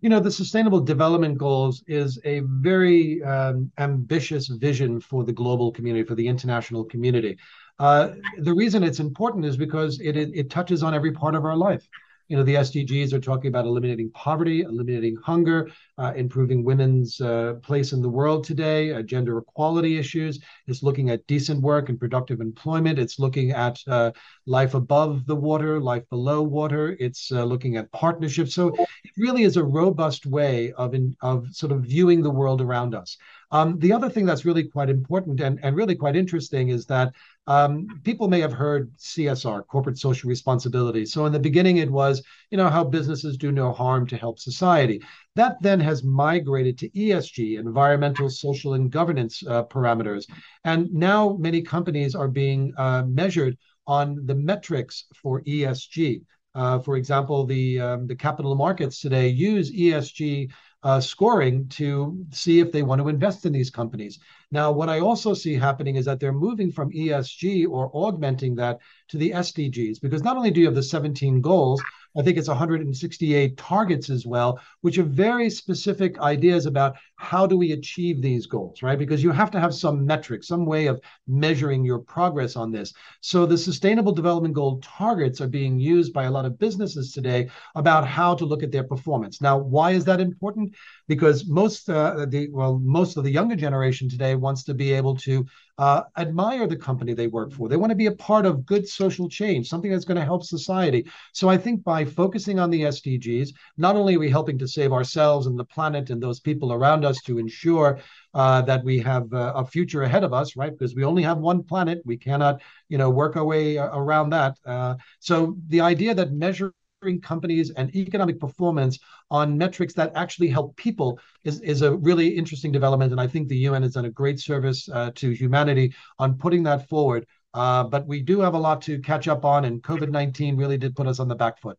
You 0.05 0.11
know, 0.11 0.21
the 0.21 0.31
Sustainable 0.31 0.81
Development 0.81 1.39
Goals 1.39 1.83
is 1.87 2.21
a 2.27 2.41
very 2.41 3.23
um, 3.23 3.73
ambitious 3.79 4.49
vision 4.49 5.01
for 5.01 5.25
the 5.25 5.33
global 5.33 5.73
community, 5.73 6.05
for 6.05 6.15
the 6.15 6.29
international 6.29 6.85
community. 6.85 7.39
Uh, 7.79 8.11
the 8.37 8.53
reason 8.53 8.83
it's 8.83 9.01
important 9.01 9.47
is 9.47 9.57
because 9.57 10.01
it, 10.01 10.15
it, 10.15 10.29
it 10.35 10.51
touches 10.51 10.83
on 10.83 10.93
every 10.93 11.11
part 11.11 11.35
of 11.35 11.47
our 11.47 11.57
life 11.57 11.89
you 12.29 12.37
know, 12.37 12.43
the 12.43 12.55
SDGs 12.55 13.13
are 13.13 13.21
talking 13.21 13.49
about 13.49 13.67
eliminating 13.67 14.11
poverty, 14.11 14.63
eliminating 14.63 15.17
hunger, 15.23 15.71
uh, 15.99 16.13
improving 16.17 16.65
women's 16.65 17.21
uh, 17.21 17.55
place 17.63 17.93
in 17.93 18.01
the 18.01 18.09
world 18.09 18.45
today, 18.45 18.93
uh, 18.93 19.03
gender 19.03 19.39
equality 19.39 19.99
issues. 19.99 20.41
It's 20.67 20.83
looking 20.83 21.11
at 21.11 21.27
decent 21.27 21.61
work 21.61 21.89
and 21.89 21.99
productive 22.01 22.41
employment. 22.41 22.99
It's 22.99 23.19
looking 23.19 23.51
at 23.51 23.79
uh, 23.87 24.13
life 24.47 24.75
above 24.75 25.27
the 25.27 25.37
water, 25.37 25.81
life 25.81 26.09
below 26.09 26.43
water. 26.43 26.97
It's 26.99 27.31
uh, 27.31 27.45
looking 27.45 27.77
at 27.77 27.93
partnerships. 27.93 28.55
So 28.55 28.69
it 28.69 29.11
really 29.17 29.43
is 29.43 29.57
a 29.57 29.65
robust 29.65 30.27
way 30.27 30.73
of 30.73 30.95
in, 30.95 31.17
of 31.21 31.47
sort 31.53 31.73
of 31.73 31.83
viewing 31.83 32.23
the 32.23 32.31
world 32.31 32.61
around 32.61 32.95
us. 32.95 33.17
Um, 33.51 33.79
the 33.79 33.93
other 33.93 34.11
thing 34.11 34.27
that's 34.27 34.45
really 34.45 34.65
quite 34.65 34.91
important 34.91 35.41
and, 35.41 35.61
and 35.63 35.77
really 35.77 35.95
quite 35.95 36.17
interesting 36.17 36.71
is 36.71 36.87
that 36.87 37.13
um, 37.47 38.01
people 38.05 38.29
may 38.29 38.41
have 38.41 38.53
heard 38.53 38.97
CSR, 38.97 39.67
corporate 39.67 39.99
social 39.99 40.29
responsibility. 40.29 41.05
So 41.05 41.27
in 41.27 41.33
the 41.33 41.39
beginning, 41.39 41.77
it 41.77 41.91
was, 41.91 42.23
you 42.51 42.57
know, 42.57 42.69
how 42.69 42.85
businesses 42.85 43.37
do 43.37 43.53
no 43.53 43.73
harm 43.73 44.07
to 44.07 44.17
help 44.17 44.39
society. 44.39 45.03
That 45.37 45.57
then 45.61 45.81
has 45.81 46.05
migrated 46.05 46.79
to 46.79 46.91
ESG, 46.91 47.59
environmental, 47.59 48.31
social, 48.31 48.75
and 48.75 48.91
governance 48.91 49.43
uh, 49.47 49.65
parameters. 49.65 50.25
And 50.65 50.93
now 50.93 51.37
many 51.39 51.61
companies 51.61 52.15
are 52.15 52.29
being 52.29 52.73
uh, 52.79 53.03
measured 53.07 53.59
on 53.87 54.25
the 54.25 54.35
metrics 54.35 55.05
for 55.15 55.43
ESG. 55.43 56.23
Uh, 56.55 56.79
for 56.79 56.97
example, 56.97 57.45
the 57.45 57.81
um, 57.81 58.07
the 58.07 58.15
capital 58.15 58.55
markets 58.55 59.01
today 59.01 59.29
use 59.29 59.73
ESG 59.73 60.51
uh, 60.85 61.01
scoring 61.01 61.67
to 61.69 62.25
see 62.31 62.61
if 62.61 62.71
they 62.71 62.83
want 62.83 63.01
to 63.01 63.09
invest 63.09 63.47
in 63.47 63.53
these 63.53 63.71
companies. 63.71 64.19
Now, 64.53 64.71
what 64.71 64.91
I 64.91 65.01
also 65.01 65.33
see 65.33 65.55
happening 65.55 65.97
is 65.97 66.05
that 66.05 66.21
they're 66.21 66.33
moving 66.33 66.71
from 66.71 66.93
ESG 66.93 67.67
or 67.69 67.91
augmenting 67.95 68.55
that 68.57 68.81
to 69.09 69.17
the 69.17 69.31
SDGs, 69.31 70.01
because 70.01 70.23
not 70.23 70.37
only 70.37 70.51
do 70.51 70.61
you 70.61 70.67
have 70.67 70.75
the 70.75 70.83
17 70.83 71.41
goals, 71.41 71.83
I 72.17 72.23
think 72.23 72.39
it's 72.39 72.49
168 72.49 73.57
targets 73.57 74.09
as 74.09 74.25
well, 74.27 74.61
which 74.83 74.99
are 74.99 75.05
very 75.05 75.51
specific 75.51 76.19
ideas 76.21 76.67
about 76.67 76.97
how 77.17 77.47
do 77.47 77.57
we 77.57 77.73
achieve 77.73 78.21
these 78.21 78.47
goals, 78.47 78.83
right? 78.83 78.99
Because 78.99 79.23
you 79.23 79.31
have 79.31 79.51
to 79.53 79.61
have 79.61 79.75
some 79.75 80.07
metric, 80.07 80.45
some 80.45 80.67
way 80.67 80.87
of 80.87 81.01
measuring 81.27 81.85
your 81.85 81.99
progress 81.99 82.57
on 82.57 82.71
this. 82.71 82.93
So 83.21 83.47
the 83.47 83.59
Sustainable 83.59 84.13
Development 84.13 84.55
Goal 84.55 84.81
targets 84.81 85.41
are 85.41 85.49
being 85.49 85.79
used 85.79 86.13
by 86.13 86.25
a 86.25 86.31
lot 86.31 86.45
of 86.45 86.59
businesses 86.59 87.13
today 87.13 87.49
about 87.75 88.07
how 88.07 88.35
to 88.35 88.45
look 88.45 88.63
at 88.63 88.73
their 88.73 88.85
performance. 88.85 89.41
Now, 89.41 89.59
why 89.59 89.93
is 89.93 90.05
that 90.05 90.21
important? 90.21 90.75
Because 91.09 91.47
most 91.47 91.89
uh, 91.89 92.27
the 92.29 92.49
well, 92.51 92.79
most 92.79 93.17
of 93.17 93.25
the 93.25 93.31
younger 93.31 93.57
generation 93.57 94.09
today 94.09 94.35
wants 94.35 94.65
to 94.65 94.75
be 94.75 94.93
able 94.93 95.17
to 95.17 95.47
uh, 95.79 96.03
admire 96.17 96.67
the 96.67 96.77
company 96.77 97.15
they 97.15 97.27
work 97.27 97.53
for. 97.53 97.69
They 97.69 97.77
want 97.77 97.91
to 97.91 97.97
be 97.97 98.07
a 98.07 98.13
part 98.13 98.47
of 98.47 98.65
good 98.65 98.89
social 98.89 99.29
change, 99.29 99.69
something 99.69 99.91
that's 99.91 100.05
going 100.05 100.19
to 100.19 100.25
help 100.25 100.45
society. 100.45 101.07
So 101.33 101.49
I 101.49 101.57
think 101.57 101.83
by 101.83 102.05
focusing 102.05 102.59
on 102.61 102.71
the 102.71 102.85
SDGs, 102.85 103.55
not 103.77 103.97
only 103.97 104.15
are 104.15 104.21
we 104.21 104.31
helping 104.31 104.59
to 104.59 104.69
save 104.69 104.93
ourselves 104.93 105.47
and 105.47 105.59
the 105.59 105.65
planet 105.65 106.11
and 106.11 106.23
those 106.23 106.39
people 106.41 106.73
around 106.73 107.05
us 107.05 107.21
to 107.23 107.39
ensure 107.39 107.99
uh, 108.35 108.63
that 108.63 108.85
we 108.85 108.99
have 109.01 109.33
uh, 109.33 109.53
a 109.57 109.65
future 109.65 110.03
ahead 110.03 110.25
of 110.25 110.33
us, 110.33 110.57
right? 110.57 110.71
Because 110.73 110.95
we 110.95 111.05
only 111.05 111.23
have 111.23 111.39
one 111.39 111.63
planet, 111.63 112.03
we 112.05 112.17
cannot, 112.17 112.61
you 112.89 112.99
know, 112.99 113.11
work 113.11 113.37
our 113.37 113.45
way 113.45 113.79
uh, 113.79 113.97
around 113.97 114.31
that. 114.31 114.57
Uh, 114.65 114.95
so 115.19 115.57
the 115.69 115.81
idea 115.81 116.15
that 116.15 116.33
measure 116.33 116.73
companies 117.13 117.71
and 117.71 117.95
economic 117.95 118.41
performance 118.41 118.99
on 119.31 119.57
metrics 119.57 119.95
that 119.95 120.13
actually 120.15 120.49
help 120.49 120.77
people 120.77 121.19
is, 121.45 121.61
is 121.61 121.83
a 121.83 121.95
really 121.97 122.29
interesting 122.29 122.73
development. 122.73 123.13
And 123.13 123.21
I 123.21 123.27
think 123.27 123.49
the 123.49 123.57
UN 123.59 123.83
has 123.83 123.95
done 123.95 124.05
a 124.05 124.11
great 124.11 124.41
service 124.41 124.89
uh, 124.89 125.11
to 125.17 125.31
humanity 125.31 125.95
on 126.19 126.39
putting 126.39 126.63
that 126.65 126.89
forward. 126.89 127.27
Uh, 127.53 127.85
but 127.85 128.07
we 128.07 128.21
do 128.21 128.41
have 128.41 128.55
a 128.55 128.59
lot 128.59 128.83
to 128.83 128.99
catch 128.99 129.29
up 129.29 129.45
on, 129.45 129.65
and 129.65 129.83
COVID 129.83 130.11
19 130.11 130.57
really 130.57 130.77
did 130.77 130.97
put 130.97 131.07
us 131.07 131.21
on 131.21 131.29
the 131.29 131.37
back 131.37 131.61
foot. 131.61 131.79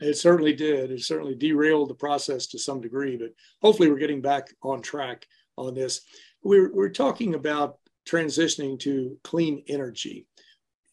It 0.00 0.16
certainly 0.16 0.52
did. 0.52 0.90
It 0.90 1.02
certainly 1.02 1.34
derailed 1.34 1.90
the 1.90 1.94
process 1.94 2.46
to 2.48 2.58
some 2.58 2.80
degree, 2.80 3.16
but 3.16 3.32
hopefully 3.60 3.90
we're 3.90 3.98
getting 3.98 4.20
back 4.20 4.48
on 4.62 4.80
track 4.80 5.26
on 5.56 5.74
this. 5.74 6.02
We're, 6.42 6.72
we're 6.72 6.90
talking 6.90 7.34
about 7.34 7.78
transitioning 8.08 8.78
to 8.80 9.18
clean 9.22 9.64
energy 9.68 10.27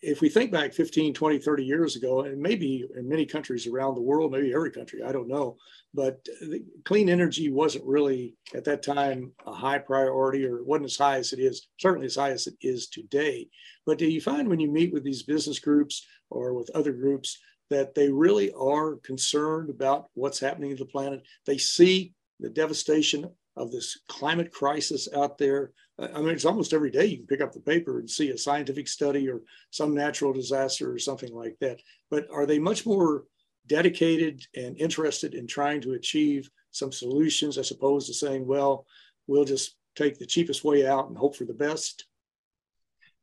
if 0.06 0.22
we 0.22 0.30
think 0.30 0.52
back 0.52 0.74
15, 0.74 1.14
20, 1.14 1.40
30 1.40 1.64
years 1.64 1.96
ago, 1.96 2.22
and 2.22 2.40
maybe 2.40 2.88
in 2.96 3.10
many 3.10 3.26
countries 3.26 3.66
around 3.66 3.96
the 3.96 4.02
world, 4.02 4.32
maybe 4.32 4.54
every 4.54 4.72
country, 4.72 5.02
I 5.04 5.12
don't 5.12 5.28
know, 5.28 5.58
but 5.94 6.26
clean 6.84 7.10
energy 7.10 7.50
wasn't 7.50 7.86
really 7.86 8.36
at 8.54 8.64
that 8.66 8.84
time 8.84 9.32
a 9.48 9.54
high 9.54 9.80
priority 9.80 10.46
or 10.46 10.64
wasn't 10.64 10.86
as 10.86 10.98
high 10.98 11.18
as 11.18 11.34
it 11.34 11.40
is, 11.40 11.68
certainly 11.80 12.06
as 12.06 12.16
high 12.16 12.32
as 12.32 12.46
it 12.46 12.56
is 12.62 12.88
today. 12.88 13.50
But 13.86 13.98
do 13.98 14.06
you 14.06 14.22
find 14.22 14.48
when 14.48 14.60
you 14.60 14.72
meet 14.72 14.94
with 14.94 15.04
these 15.04 15.24
business 15.24 15.60
groups 15.60 16.06
or 16.30 16.54
with 16.54 16.70
other 16.76 16.94
groups 16.94 17.40
that 17.72 17.96
they 17.96 18.10
really 18.10 18.52
are 18.54 18.98
concerned 18.98 19.72
about 19.72 20.10
what's 20.14 20.40
happening 20.40 20.70
to 20.70 20.84
the 20.84 20.86
planet? 20.86 21.24
They 21.48 21.58
see 21.58 22.14
the 22.40 22.50
devastation 22.50 23.30
of 23.58 23.72
this 23.72 24.00
climate 24.08 24.52
crisis 24.52 25.08
out 25.16 25.38
there. 25.38 25.72
I 25.98 26.20
mean, 26.20 26.30
it's 26.30 26.46
almost 26.46 26.74
every 26.74 26.92
day 26.92 27.06
you 27.06 27.18
can 27.18 27.28
pick 27.28 27.42
up 27.42 27.54
the 27.54 27.62
paper 27.62 28.00
and 28.00 28.10
see 28.10 28.30
a 28.30 28.38
scientific 28.38 28.88
study 28.88 29.30
or 29.30 29.42
some 29.72 29.94
natural 29.94 30.34
disaster 30.34 30.92
or 30.92 31.00
something 31.00 31.34
like 31.34 31.58
that. 31.62 31.80
But 32.12 32.28
are 32.32 32.46
they 32.46 32.60
much 32.60 32.86
more 32.86 33.24
dedicated 33.68 34.46
and 34.56 34.78
interested 34.78 35.34
in 35.34 35.48
trying 35.48 35.82
to 35.82 35.94
achieve 35.94 36.50
some 36.72 36.92
solutions 36.92 37.58
as 37.58 37.72
opposed 37.72 38.08
to 38.08 38.14
saying, 38.14 38.46
well, 38.46 38.86
we'll 39.28 39.46
just 39.46 39.78
take 39.96 40.20
the 40.20 40.25
cheapest 40.25 40.66
way 40.66 40.86
out 40.86 41.08
and 41.08 41.18
hope 41.18 41.36
for 41.36 41.46
the 41.46 41.54
best? 41.54 42.06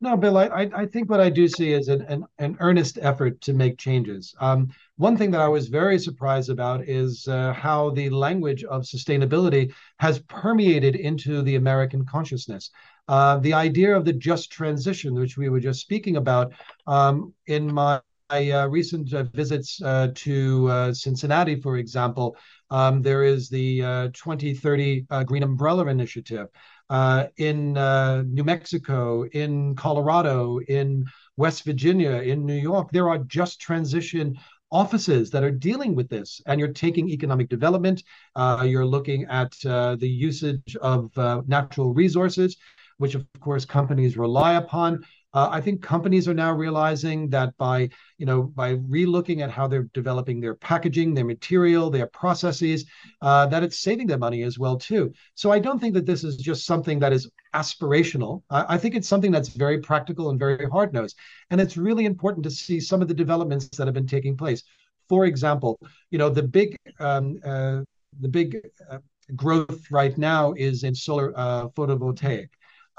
No, 0.03 0.17
Bill, 0.17 0.37
I, 0.37 0.69
I 0.75 0.87
think 0.87 1.09
what 1.09 1.21
I 1.21 1.31
do 1.31 1.47
see 1.47 1.73
is 1.73 1.87
an, 1.87 2.03
an, 2.03 2.25
an 2.39 2.57
earnest 2.59 2.99
effort 3.01 3.41
to 3.43 3.53
make 3.53 3.79
changes. 3.79 4.35
Um, 4.41 4.71
one 4.97 5.17
thing 5.17 5.31
that 5.31 5.41
I 5.41 5.47
was 5.47 5.69
very 5.69 5.97
surprised 5.97 6.51
about 6.51 6.89
is 6.89 7.29
uh, 7.29 7.53
how 7.53 7.91
the 7.91 8.11
language 8.11 8.65
of 8.65 8.83
sustainability 8.83 9.73
has 10.01 10.19
permeated 10.23 10.97
into 10.97 11.41
the 11.43 11.55
American 11.55 12.05
consciousness. 12.05 12.71
Uh, 13.07 13.39
the 13.39 13.55
idea 13.55 13.97
of 13.97 14.05
the 14.05 14.13
just 14.13 14.51
transition, 14.51 15.15
which 15.15 15.37
we 15.37 15.49
were 15.49 15.61
just 15.61 15.81
speaking 15.81 16.17
about, 16.17 16.53
um, 16.89 17.33
in 17.47 17.73
my 17.73 18.01
uh, 18.33 18.67
recent 18.69 19.13
uh, 19.13 19.25
visits 19.35 19.81
uh, 19.83 20.09
to 20.17 20.69
uh, 20.69 20.93
Cincinnati, 20.93 21.61
for 21.61 21.77
example, 21.77 22.37
um, 22.71 23.03
there 23.03 23.23
is 23.23 23.49
the 23.49 24.11
2030 24.15 25.03
Green 25.27 25.43
Umbrella 25.43 25.87
Initiative 25.87 26.49
uh, 26.93 27.27
in 27.39 27.79
uh, 27.79 28.23
New 28.27 28.45
Mexico, 28.45 29.25
in 29.33 29.75
Colorado, 29.75 30.59
in 30.69 31.07
West 31.39 31.65
Virginia, 31.65 32.17
in 32.33 32.45
New 32.45 32.61
York. 32.71 32.91
There 32.93 33.09
are 33.09 33.19
just 33.19 33.61
transition 33.61 34.37
offices 34.71 35.31
that 35.31 35.43
are 35.43 35.51
dealing 35.51 35.95
with 35.95 36.09
this 36.09 36.41
and 36.47 36.59
you're 36.59 36.73
taking 36.87 37.09
economic 37.09 37.49
development 37.51 38.03
uh, 38.37 38.65
you're 38.67 38.87
looking 38.87 39.25
at 39.27 39.53
uh, 39.67 39.95
the 39.97 40.09
usage 40.09 40.77
of 40.81 41.17
uh, 41.19 41.43
natural 41.47 41.93
resources 41.93 42.57
which 42.97 43.15
of 43.15 43.27
course 43.41 43.67
companies 43.67 44.17
rely 44.17 44.55
upon 44.55 45.05
uh, 45.35 45.49
I 45.51 45.61
think 45.61 45.83
companies 45.83 46.29
are 46.29 46.35
now 46.35 46.53
realizing 46.53 47.29
that 47.31 47.57
by 47.57 47.89
you 48.19 48.27
know 48.27 48.43
by 48.43 48.77
relooking 48.77 49.41
at 49.41 49.51
how 49.51 49.67
they're 49.67 49.89
developing 49.95 50.41
their 50.41 50.55
packaging, 50.55 51.15
their 51.15 51.25
material, 51.25 51.91
their 51.91 52.07
processes, 52.09 52.85
uh, 53.23 53.47
that 53.47 53.63
it's 53.63 53.79
saving 53.79 54.07
them 54.07 54.21
money 54.21 54.43
as 54.43 54.59
well 54.59 54.77
too. 54.77 55.13
So 55.35 55.51
I 55.51 55.59
don't 55.59 55.79
think 55.79 55.95
that 55.95 56.07
this 56.07 56.23
is 56.25 56.37
just 56.37 56.67
something 56.67 56.99
that 57.01 57.13
is 57.13 57.31
aspirational. 57.55 58.43
I, 58.51 58.75
I 58.75 58.79
think 58.79 58.95
it's 58.95 59.09
something 59.09 59.33
that's 59.33 59.49
very 59.49 59.79
practical 59.81 60.31
and 60.31 60.39
very 60.39 60.69
hard 60.69 60.93
nosed, 60.93 61.19
and 61.51 61.61
it's 61.61 61.77
really 61.77 62.05
important 62.05 62.45
to 62.45 62.51
see 62.51 62.81
some 62.81 63.01
of 63.01 63.09
the 63.09 63.15
developments 63.15 63.69
that 63.77 63.87
have 63.87 63.95
been 63.95 64.07
taking 64.07 64.37
place. 64.37 64.63
For 65.09 65.27
example, 65.27 65.79
you 66.11 66.19
know 66.19 66.29
the 66.29 66.43
big 66.43 66.77
um, 67.01 67.39
uh, 67.45 67.81
the 68.21 68.29
big 68.29 68.61
uh, 68.91 68.99
growth 69.35 69.91
right 69.91 70.17
now 70.19 70.53
is 70.53 70.85
in 70.85 70.95
solar 70.95 71.33
uh, 71.37 71.69
photovoltaic. 71.69 72.49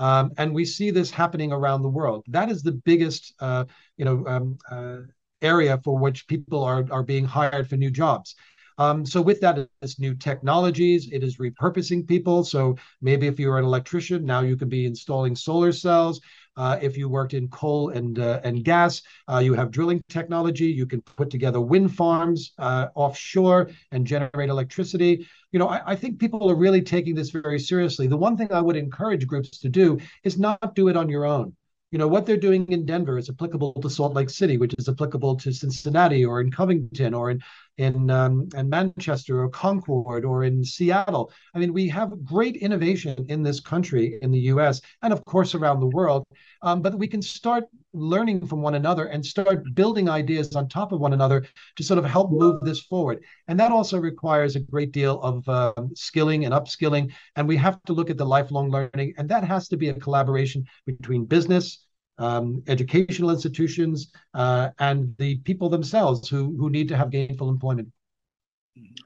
Um, 0.04 0.32
and 0.38 0.54
we 0.54 0.66
see 0.66 0.92
this 0.92 1.10
happening 1.22 1.52
around 1.54 1.82
the 1.82 1.96
world. 2.00 2.26
That 2.28 2.50
is 2.54 2.62
the 2.62 2.74
biggest, 2.74 3.34
uh, 3.40 3.64
you 3.96 4.04
know, 4.04 4.18
um, 4.34 4.58
uh, 4.70 4.98
area 5.42 5.80
for 5.84 5.98
which 5.98 6.28
people 6.28 6.62
are 6.72 6.86
are 6.92 7.04
being 7.14 7.26
hired 7.38 7.70
for 7.70 7.78
new 7.78 7.92
jobs. 8.04 8.36
Um, 8.78 9.06
so 9.06 9.22
with 9.22 9.40
that, 9.42 9.56
it's 9.82 10.00
new 10.00 10.16
technologies. 10.16 11.02
It 11.12 11.24
is 11.24 11.38
repurposing 11.38 12.06
people. 12.06 12.44
So 12.44 12.76
maybe 13.02 13.28
if 13.28 13.40
you're 13.40 13.60
an 13.60 13.66
electrician, 13.66 14.26
now 14.26 14.42
you 14.42 14.58
can 14.58 14.68
be 14.68 14.86
installing 14.86 15.36
solar 15.36 15.72
cells. 15.72 16.20
Uh, 16.56 16.78
if 16.82 16.98
you 16.98 17.10
worked 17.10 17.34
in 17.34 17.48
coal 17.48 17.90
and 17.90 18.20
uh, 18.20 18.40
and 18.44 18.64
gas, 18.64 19.02
uh, 19.28 19.40
you 19.40 19.54
have 19.54 19.72
drilling 19.72 20.04
technology. 20.10 20.66
You 20.66 20.86
can 20.86 21.02
put 21.02 21.30
together 21.30 21.60
wind 21.60 21.96
farms 21.96 22.52
uh, 22.60 22.88
offshore 22.96 23.72
and 23.92 24.06
generate 24.06 24.50
electricity. 24.50 25.28
You 25.52 25.60
know, 25.60 25.68
I, 25.68 25.82
I 25.92 25.96
think 25.96 26.20
people 26.20 26.50
are 26.50 26.56
really 26.56 26.82
taking 26.82 27.16
this 27.16 27.32
very 27.32 27.60
seriously. 27.60 28.08
The 28.08 28.18
one 28.18 28.38
thing 28.38 28.52
I 28.52 28.62
would 28.62 28.76
encourage 28.76 29.26
groups 29.26 29.60
to 29.60 29.70
do 29.70 30.00
is 30.24 30.38
not 30.38 30.76
do 30.76 30.88
it 30.90 30.98
on 30.98 31.10
your 31.10 31.26
own 31.26 31.56
you 31.94 32.00
know 32.00 32.08
what 32.08 32.26
they're 32.26 32.38
doing 32.38 32.66
in 32.70 32.86
denver 32.88 33.20
is 33.20 33.30
applicable 33.30 33.74
to 33.74 33.90
salt 33.90 34.16
lake 34.16 34.30
city 34.30 34.58
which 34.58 34.74
is 34.80 34.90
applicable 34.90 35.36
to 35.36 35.54
cincinnati 35.54 36.26
or 36.26 36.42
in 36.42 36.50
covington 36.52 37.14
or 37.14 37.30
in 37.30 37.40
in 37.78 38.10
um, 38.10 38.48
in 38.56 38.70
manchester 38.70 39.42
or 39.42 39.50
concord 39.50 40.26
or 40.26 40.44
in 40.44 40.64
seattle. 40.64 41.32
I 41.56 41.60
mean 41.60 41.74
we 41.74 41.88
have 41.90 42.24
great 42.24 42.56
innovation 42.58 43.26
in 43.30 43.42
this 43.42 43.60
country 43.60 44.20
in 44.22 44.32
the 44.32 44.40
us 44.40 44.82
and 45.02 45.12
of 45.12 45.24
course 45.26 45.56
around 45.56 45.80
the 45.80 45.88
world. 45.88 46.26
Um, 46.62 46.82
but 46.82 46.98
we 46.98 47.08
can 47.08 47.22
start 47.22 47.66
learning 47.94 48.48
from 48.48 48.62
one 48.62 48.76
another 48.76 49.06
and 49.06 49.26
start 49.26 49.64
building 49.74 50.10
ideas 50.10 50.56
on 50.56 50.68
top 50.68 50.92
of 50.92 51.00
one 51.00 51.14
another 51.14 51.46
to 51.76 51.84
sort 51.84 51.98
of 51.98 52.06
help 52.06 52.32
move 52.32 52.62
this 52.62 52.82
forward. 52.82 53.24
And 53.48 53.60
that 53.60 53.72
also 53.72 54.00
requires 54.00 54.56
a 54.56 54.62
great 54.62 54.92
deal 54.92 55.22
of 55.22 55.48
uh, 55.50 55.74
skilling 55.94 56.46
and 56.46 56.54
upskilling. 56.54 57.12
And 57.36 57.48
we 57.48 57.58
have 57.58 57.82
to 57.84 57.94
look 57.94 58.10
at 58.10 58.18
the 58.18 58.26
lifelong 58.26 58.70
learning 58.70 59.14
and 59.18 59.28
that 59.30 59.44
has 59.44 59.68
to 59.70 59.78
be 59.78 59.90
a 59.90 59.94
collaboration 59.94 60.66
between 60.86 61.26
business 61.26 61.86
um, 62.18 62.64
educational 62.68 63.32
institutions, 63.32 64.12
uh, 64.34 64.70
and 64.80 65.16
the 65.18 65.38
people 65.38 65.70
themselves 65.70 66.30
who, 66.30 66.56
who 66.58 66.70
need 66.70 66.88
to 66.90 66.98
have 66.98 67.10
gainful 67.10 67.50
employment. 67.50 67.90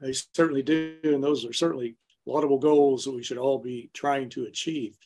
They 0.00 0.12
certainly 0.34 0.62
do, 0.62 0.96
and 1.04 1.22
those 1.22 1.44
are 1.44 1.52
certainly 1.52 1.96
laudable 2.26 2.58
goals 2.58 3.04
that 3.04 3.14
we 3.14 3.22
should 3.22 3.38
all 3.38 3.58
be 3.58 3.90
trying 3.94 4.28
to 4.30 4.44
achieve. 4.44 4.96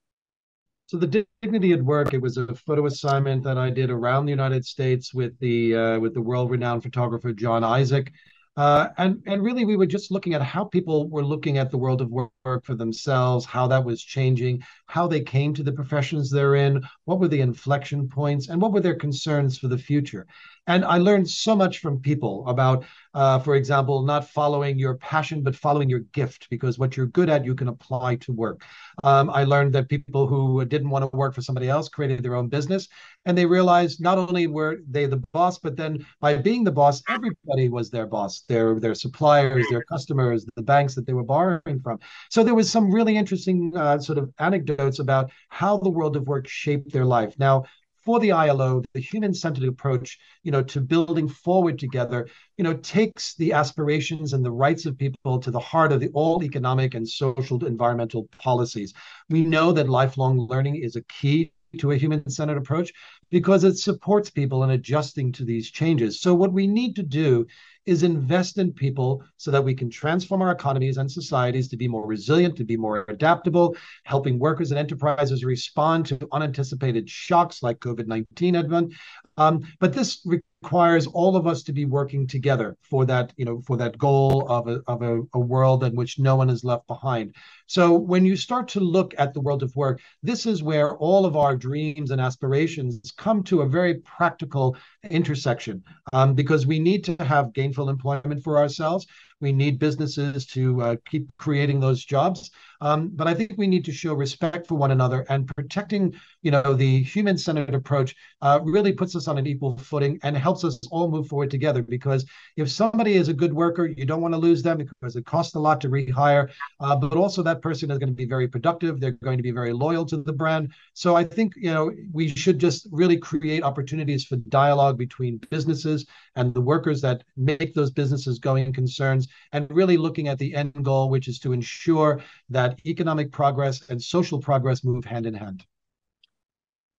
So 0.85 0.97
the 0.97 1.25
dignity 1.41 1.71
at 1.71 1.81
work, 1.81 2.13
it 2.13 2.21
was 2.21 2.37
a 2.37 2.53
photo 2.53 2.85
assignment 2.85 3.43
that 3.43 3.57
I 3.57 3.69
did 3.69 3.89
around 3.89 4.25
the 4.25 4.31
United 4.31 4.65
States 4.65 5.13
with 5.13 5.37
the 5.39 5.75
uh, 5.75 5.99
with 5.99 6.13
the 6.13 6.21
world-renowned 6.21 6.83
photographer 6.83 7.33
John 7.33 7.63
Isaac, 7.63 8.11
uh, 8.57 8.89
and 8.97 9.23
and 9.25 9.41
really 9.41 9.65
we 9.65 9.77
were 9.77 9.87
just 9.87 10.11
looking 10.11 10.33
at 10.35 10.41
how 10.41 10.65
people 10.65 11.09
were 11.09 11.23
looking 11.23 11.57
at 11.57 11.71
the 11.71 11.77
world 11.77 12.01
of 12.01 12.11
work 12.11 12.65
for 12.65 12.75
themselves, 12.75 13.45
how 13.45 13.65
that 13.67 13.83
was 13.83 14.03
changing, 14.03 14.61
how 14.85 15.07
they 15.07 15.21
came 15.21 15.53
to 15.55 15.63
the 15.63 15.71
professions 15.71 16.29
they're 16.29 16.55
in, 16.55 16.83
what 17.05 17.19
were 17.19 17.29
the 17.29 17.41
inflection 17.41 18.07
points, 18.07 18.49
and 18.49 18.61
what 18.61 18.73
were 18.73 18.81
their 18.81 18.95
concerns 18.95 19.57
for 19.57 19.69
the 19.69 19.77
future. 19.77 20.27
And 20.65 20.85
I 20.85 20.97
learned 20.97 21.29
so 21.29 21.55
much 21.55 21.79
from 21.79 21.99
people 21.99 22.47
about, 22.47 22.85
uh, 23.13 23.37
for 23.39 23.55
example, 23.55 24.01
not 24.03 24.29
following 24.29 24.79
your 24.79 24.95
passion, 24.95 25.43
but 25.43 25.57
following 25.57 25.89
your 25.89 25.99
gift, 26.13 26.47
because 26.49 26.79
what 26.79 26.95
you're 26.95 27.07
good 27.07 27.29
at, 27.29 27.43
you 27.43 27.53
can 27.53 27.67
apply 27.67 28.15
to 28.17 28.31
work. 28.31 28.63
Um, 29.03 29.29
I 29.29 29.43
learned 29.43 29.73
that 29.73 29.89
people 29.89 30.25
who 30.25 30.63
didn't 30.63 30.89
want 30.89 31.03
to 31.03 31.17
work 31.17 31.35
for 31.35 31.41
somebody 31.41 31.67
else 31.67 31.89
created 31.89 32.23
their 32.23 32.35
own 32.35 32.47
business. 32.47 32.87
And 33.25 33.37
they 33.37 33.45
realized 33.45 34.01
not 34.01 34.17
only 34.17 34.47
were 34.47 34.79
they 34.89 35.05
the 35.05 35.21
boss, 35.33 35.59
but 35.59 35.75
then 35.75 36.05
by 36.21 36.37
being 36.37 36.63
the 36.63 36.71
boss, 36.71 37.03
everybody 37.09 37.67
was 37.67 37.89
their 37.89 38.07
boss, 38.07 38.43
their, 38.47 38.79
their 38.79 38.95
suppliers, 38.95 39.65
their 39.69 39.83
customers, 39.83 40.45
the 40.55 40.61
banks 40.61 40.95
that 40.95 41.05
they 41.05 41.13
were 41.13 41.23
borrowing 41.23 41.81
from. 41.83 41.99
So 42.29 42.41
there 42.41 42.55
was 42.55 42.71
some 42.71 42.89
really 42.89 43.17
interesting 43.17 43.73
uh, 43.75 43.99
sort 43.99 44.17
of 44.17 44.31
anecdotes 44.39 44.99
about 44.99 45.29
how 45.49 45.77
the 45.77 45.89
world 45.89 46.15
of 46.15 46.25
work 46.25 46.47
shaped 46.47 46.93
their 46.93 47.05
life. 47.05 47.35
Now, 47.37 47.65
for 48.03 48.19
the 48.19 48.31
ILO, 48.31 48.83
the 48.93 48.99
human-centered 48.99 49.67
approach, 49.67 50.19
you 50.43 50.51
know, 50.51 50.61
to 50.63 50.81
building 50.81 51.27
forward 51.27 51.79
together, 51.79 52.27
you 52.57 52.63
know, 52.63 52.73
takes 52.73 53.35
the 53.35 53.53
aspirations 53.53 54.33
and 54.33 54.43
the 54.43 54.51
rights 54.51 54.85
of 54.85 54.97
people 54.97 55.39
to 55.39 55.51
the 55.51 55.59
heart 55.59 55.91
of 55.91 55.99
the 55.99 56.09
all 56.09 56.43
economic 56.43 56.95
and 56.95 57.07
social 57.07 57.65
environmental 57.65 58.27
policies. 58.37 58.93
We 59.29 59.45
know 59.45 59.71
that 59.71 59.89
lifelong 59.89 60.39
learning 60.39 60.75
is 60.75 60.95
a 60.95 61.03
key 61.03 61.51
to 61.79 61.91
a 61.91 61.97
human-centered 61.97 62.57
approach 62.57 62.93
because 63.31 63.63
it 63.63 63.77
supports 63.77 64.29
people 64.29 64.63
in 64.63 64.71
adjusting 64.71 65.31
to 65.33 65.45
these 65.45 65.71
changes. 65.71 66.21
So 66.21 66.33
what 66.33 66.53
we 66.53 66.67
need 66.67 66.95
to 66.97 67.03
do 67.03 67.47
is 67.85 68.03
invest 68.03 68.57
in 68.57 68.71
people 68.71 69.23
so 69.37 69.51
that 69.51 69.63
we 69.63 69.73
can 69.73 69.89
transform 69.89 70.41
our 70.41 70.51
economies 70.51 70.97
and 70.97 71.11
societies 71.11 71.67
to 71.67 71.77
be 71.77 71.87
more 71.87 72.05
resilient, 72.05 72.55
to 72.57 72.63
be 72.63 72.77
more 72.77 73.05
adaptable, 73.09 73.75
helping 74.03 74.39
workers 74.39 74.71
and 74.71 74.79
enterprises 74.79 75.43
respond 75.43 76.05
to 76.05 76.27
unanticipated 76.31 77.09
shocks 77.09 77.61
like 77.61 77.79
COVID 77.79 78.07
19, 78.07 78.55
Edmund. 78.55 78.93
Um, 79.37 79.63
but 79.79 79.93
this 79.93 80.25
requires 80.63 81.07
all 81.07 81.35
of 81.35 81.45
us 81.45 81.61
to 81.61 81.73
be 81.73 81.83
working 81.83 82.25
together 82.25 82.77
for 82.89 83.05
that, 83.05 83.33
you 83.35 83.43
know, 83.43 83.61
for 83.67 83.75
that 83.75 83.97
goal 83.97 84.47
of 84.47 84.67
a, 84.69 84.81
of 84.87 85.01
a, 85.01 85.21
a 85.33 85.39
world 85.39 85.83
in 85.83 85.93
which 85.93 86.19
no 86.19 86.37
one 86.37 86.49
is 86.49 86.63
left 86.63 86.87
behind. 86.87 87.35
So 87.67 87.93
when 87.93 88.23
you 88.25 88.37
start 88.37 88.69
to 88.69 88.79
look 88.79 89.13
at 89.17 89.33
the 89.33 89.41
world 89.41 89.61
of 89.61 89.75
work, 89.75 89.99
this 90.21 90.45
is 90.45 90.63
where 90.63 90.95
all 90.97 91.25
of 91.25 91.35
our 91.35 91.55
dreams 91.57 92.11
and 92.11 92.21
aspirations 92.21 93.11
come 93.17 93.43
to 93.43 93.61
a 93.61 93.67
very 93.67 93.95
practical 94.17 94.77
intersection 95.09 95.83
um, 96.13 96.33
because 96.33 96.65
we 96.65 96.79
need 96.79 97.03
to 97.03 97.15
have 97.25 97.53
gainful 97.53 97.89
employment 97.89 98.41
for 98.41 98.57
ourselves. 98.57 99.05
We 99.41 99.51
need 99.51 99.79
businesses 99.79 100.45
to 100.47 100.81
uh, 100.81 100.95
keep 101.09 101.27
creating 101.37 101.79
those 101.79 102.03
jobs. 102.03 102.51
Um, 102.81 103.11
but 103.13 103.27
I 103.27 103.33
think 103.33 103.53
we 103.57 103.67
need 103.67 103.85
to 103.85 103.93
show 103.93 104.13
respect 104.13 104.67
for 104.67 104.75
one 104.75 104.91
another 104.91 105.25
and 105.29 105.47
protecting, 105.55 106.13
you 106.41 106.51
know, 106.51 106.73
the 106.73 107.01
human-centered 107.03 107.73
approach 107.73 108.13
uh, 108.41 108.59
really 108.61 108.91
puts 108.91 109.15
us 109.15 109.29
on 109.29 109.37
an 109.37 109.47
equal 109.47 109.77
footing 109.77 110.19
and 110.23 110.35
helps 110.35 110.65
us 110.65 110.79
all 110.91 111.09
move 111.09 111.27
forward 111.27 111.49
together. 111.49 111.81
Because 111.81 112.25
if 112.57 112.69
somebody 112.69 113.13
is 113.13 113.29
a 113.29 113.33
good 113.33 113.53
worker, 113.53 113.85
you 113.85 114.05
don't 114.05 114.21
want 114.21 114.33
to 114.33 114.37
lose 114.37 114.61
them 114.61 114.79
because 114.79 115.15
it 115.15 115.25
costs 115.25 115.55
a 115.55 115.59
lot 115.59 115.79
to 115.81 115.89
rehire, 115.89 116.49
uh, 116.81 116.95
but 116.95 117.15
also 117.15 117.41
that 117.41 117.61
person 117.61 117.89
is 117.89 117.99
going 117.99 118.09
to 118.09 118.15
be 118.15 118.25
very 118.25 118.49
productive. 118.49 118.99
They're 118.99 119.11
going 119.11 119.37
to 119.37 119.43
be 119.43 119.51
very 119.51 119.71
loyal 119.71 120.05
to 120.07 120.17
the 120.17 120.33
brand. 120.33 120.73
So 120.93 121.15
I 121.15 121.23
think, 121.23 121.53
you 121.55 121.73
know, 121.73 121.91
we 122.11 122.35
should 122.35 122.59
just 122.59 122.87
really 122.91 123.17
create 123.17 123.63
opportunities 123.63 124.25
for 124.25 124.35
dialogue 124.35 124.97
between 124.97 125.39
businesses 125.49 126.05
and 126.35 126.53
the 126.53 126.61
workers 126.61 127.01
that 127.01 127.23
make 127.37 127.73
those 127.73 127.91
businesses 127.91 128.39
going 128.39 128.73
concerns 128.73 129.27
and 129.51 129.69
really 129.69 129.97
looking 129.97 130.27
at 130.27 130.39
the 130.39 130.53
end 130.55 130.73
goal, 130.83 131.09
which 131.09 131.27
is 131.27 131.39
to 131.39 131.53
ensure 131.53 132.21
that 132.49 132.79
economic 132.85 133.31
progress 133.31 133.89
and 133.89 134.01
social 134.01 134.39
progress 134.39 134.83
move 134.83 135.05
hand 135.05 135.25
in 135.25 135.33
hand. 135.33 135.65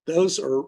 Those 0.06 0.38
are 0.38 0.64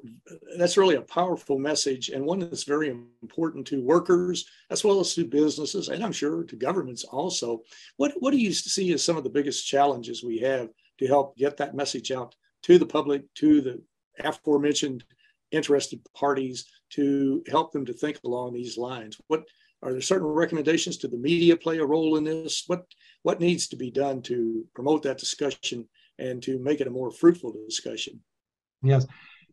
that's 0.57 0.79
really 0.79 0.95
a 0.95 1.03
powerful 1.03 1.59
message 1.59 2.09
and 2.09 2.25
one 2.25 2.39
that's 2.39 2.65
very 2.65 2.89
important 3.23 3.67
to 3.67 3.83
workers 3.83 4.47
as 4.71 4.83
well 4.83 4.99
as 4.99 5.15
to 5.15 5.27
businesses 5.27 5.89
and 5.89 6.03
i'm 6.03 6.13
sure 6.13 6.43
to 6.45 6.57
governments 6.57 7.05
also. 7.05 7.63
What 7.99 8.15
what 8.21 8.31
do 8.31 8.39
you 8.39 8.53
see 8.55 8.93
as 8.95 9.05
some 9.05 9.19
of 9.19 9.25
the 9.25 9.31
biggest 9.31 9.67
challenges 9.67 10.25
we 10.25 10.39
have 10.39 10.71
to 10.99 11.07
help 11.07 11.37
get 11.37 11.59
that 11.59 11.75
message 11.75 12.11
out 12.11 12.35
to 12.63 12.79
the 12.79 12.87
public 12.87 13.23
to 13.35 13.61
the 13.61 13.83
aforementioned 14.19 15.05
interested 15.53 16.01
parties 16.15 16.67
to 16.91 17.43
help 17.49 17.73
them 17.73 17.85
to 17.85 17.93
think 17.93 18.19
along 18.25 18.53
these 18.53 18.77
lines 18.77 19.21
what 19.29 19.45
are 19.83 19.93
there 19.93 20.01
certain 20.01 20.27
recommendations 20.27 20.97
to 20.97 21.09
the 21.09 21.17
media 21.17 21.57
play 21.57 21.79
a 21.79 21.85
role 21.85 22.17
in 22.17 22.25
this 22.25 22.65
what 22.67 22.85
what 23.23 23.41
needs 23.41 23.69
to 23.69 23.77
be 23.77 23.91
done 23.91 24.23
to 24.23 24.65
promote 24.75 25.03
that 25.03 25.19
discussion 25.19 25.87
and 26.19 26.43
to 26.43 26.59
make 26.59 26.81
it 26.81 26.87
a 26.87 26.91
more 26.91 27.11
fruitful 27.11 27.55
discussion 27.69 28.21
Yes. 28.83 29.07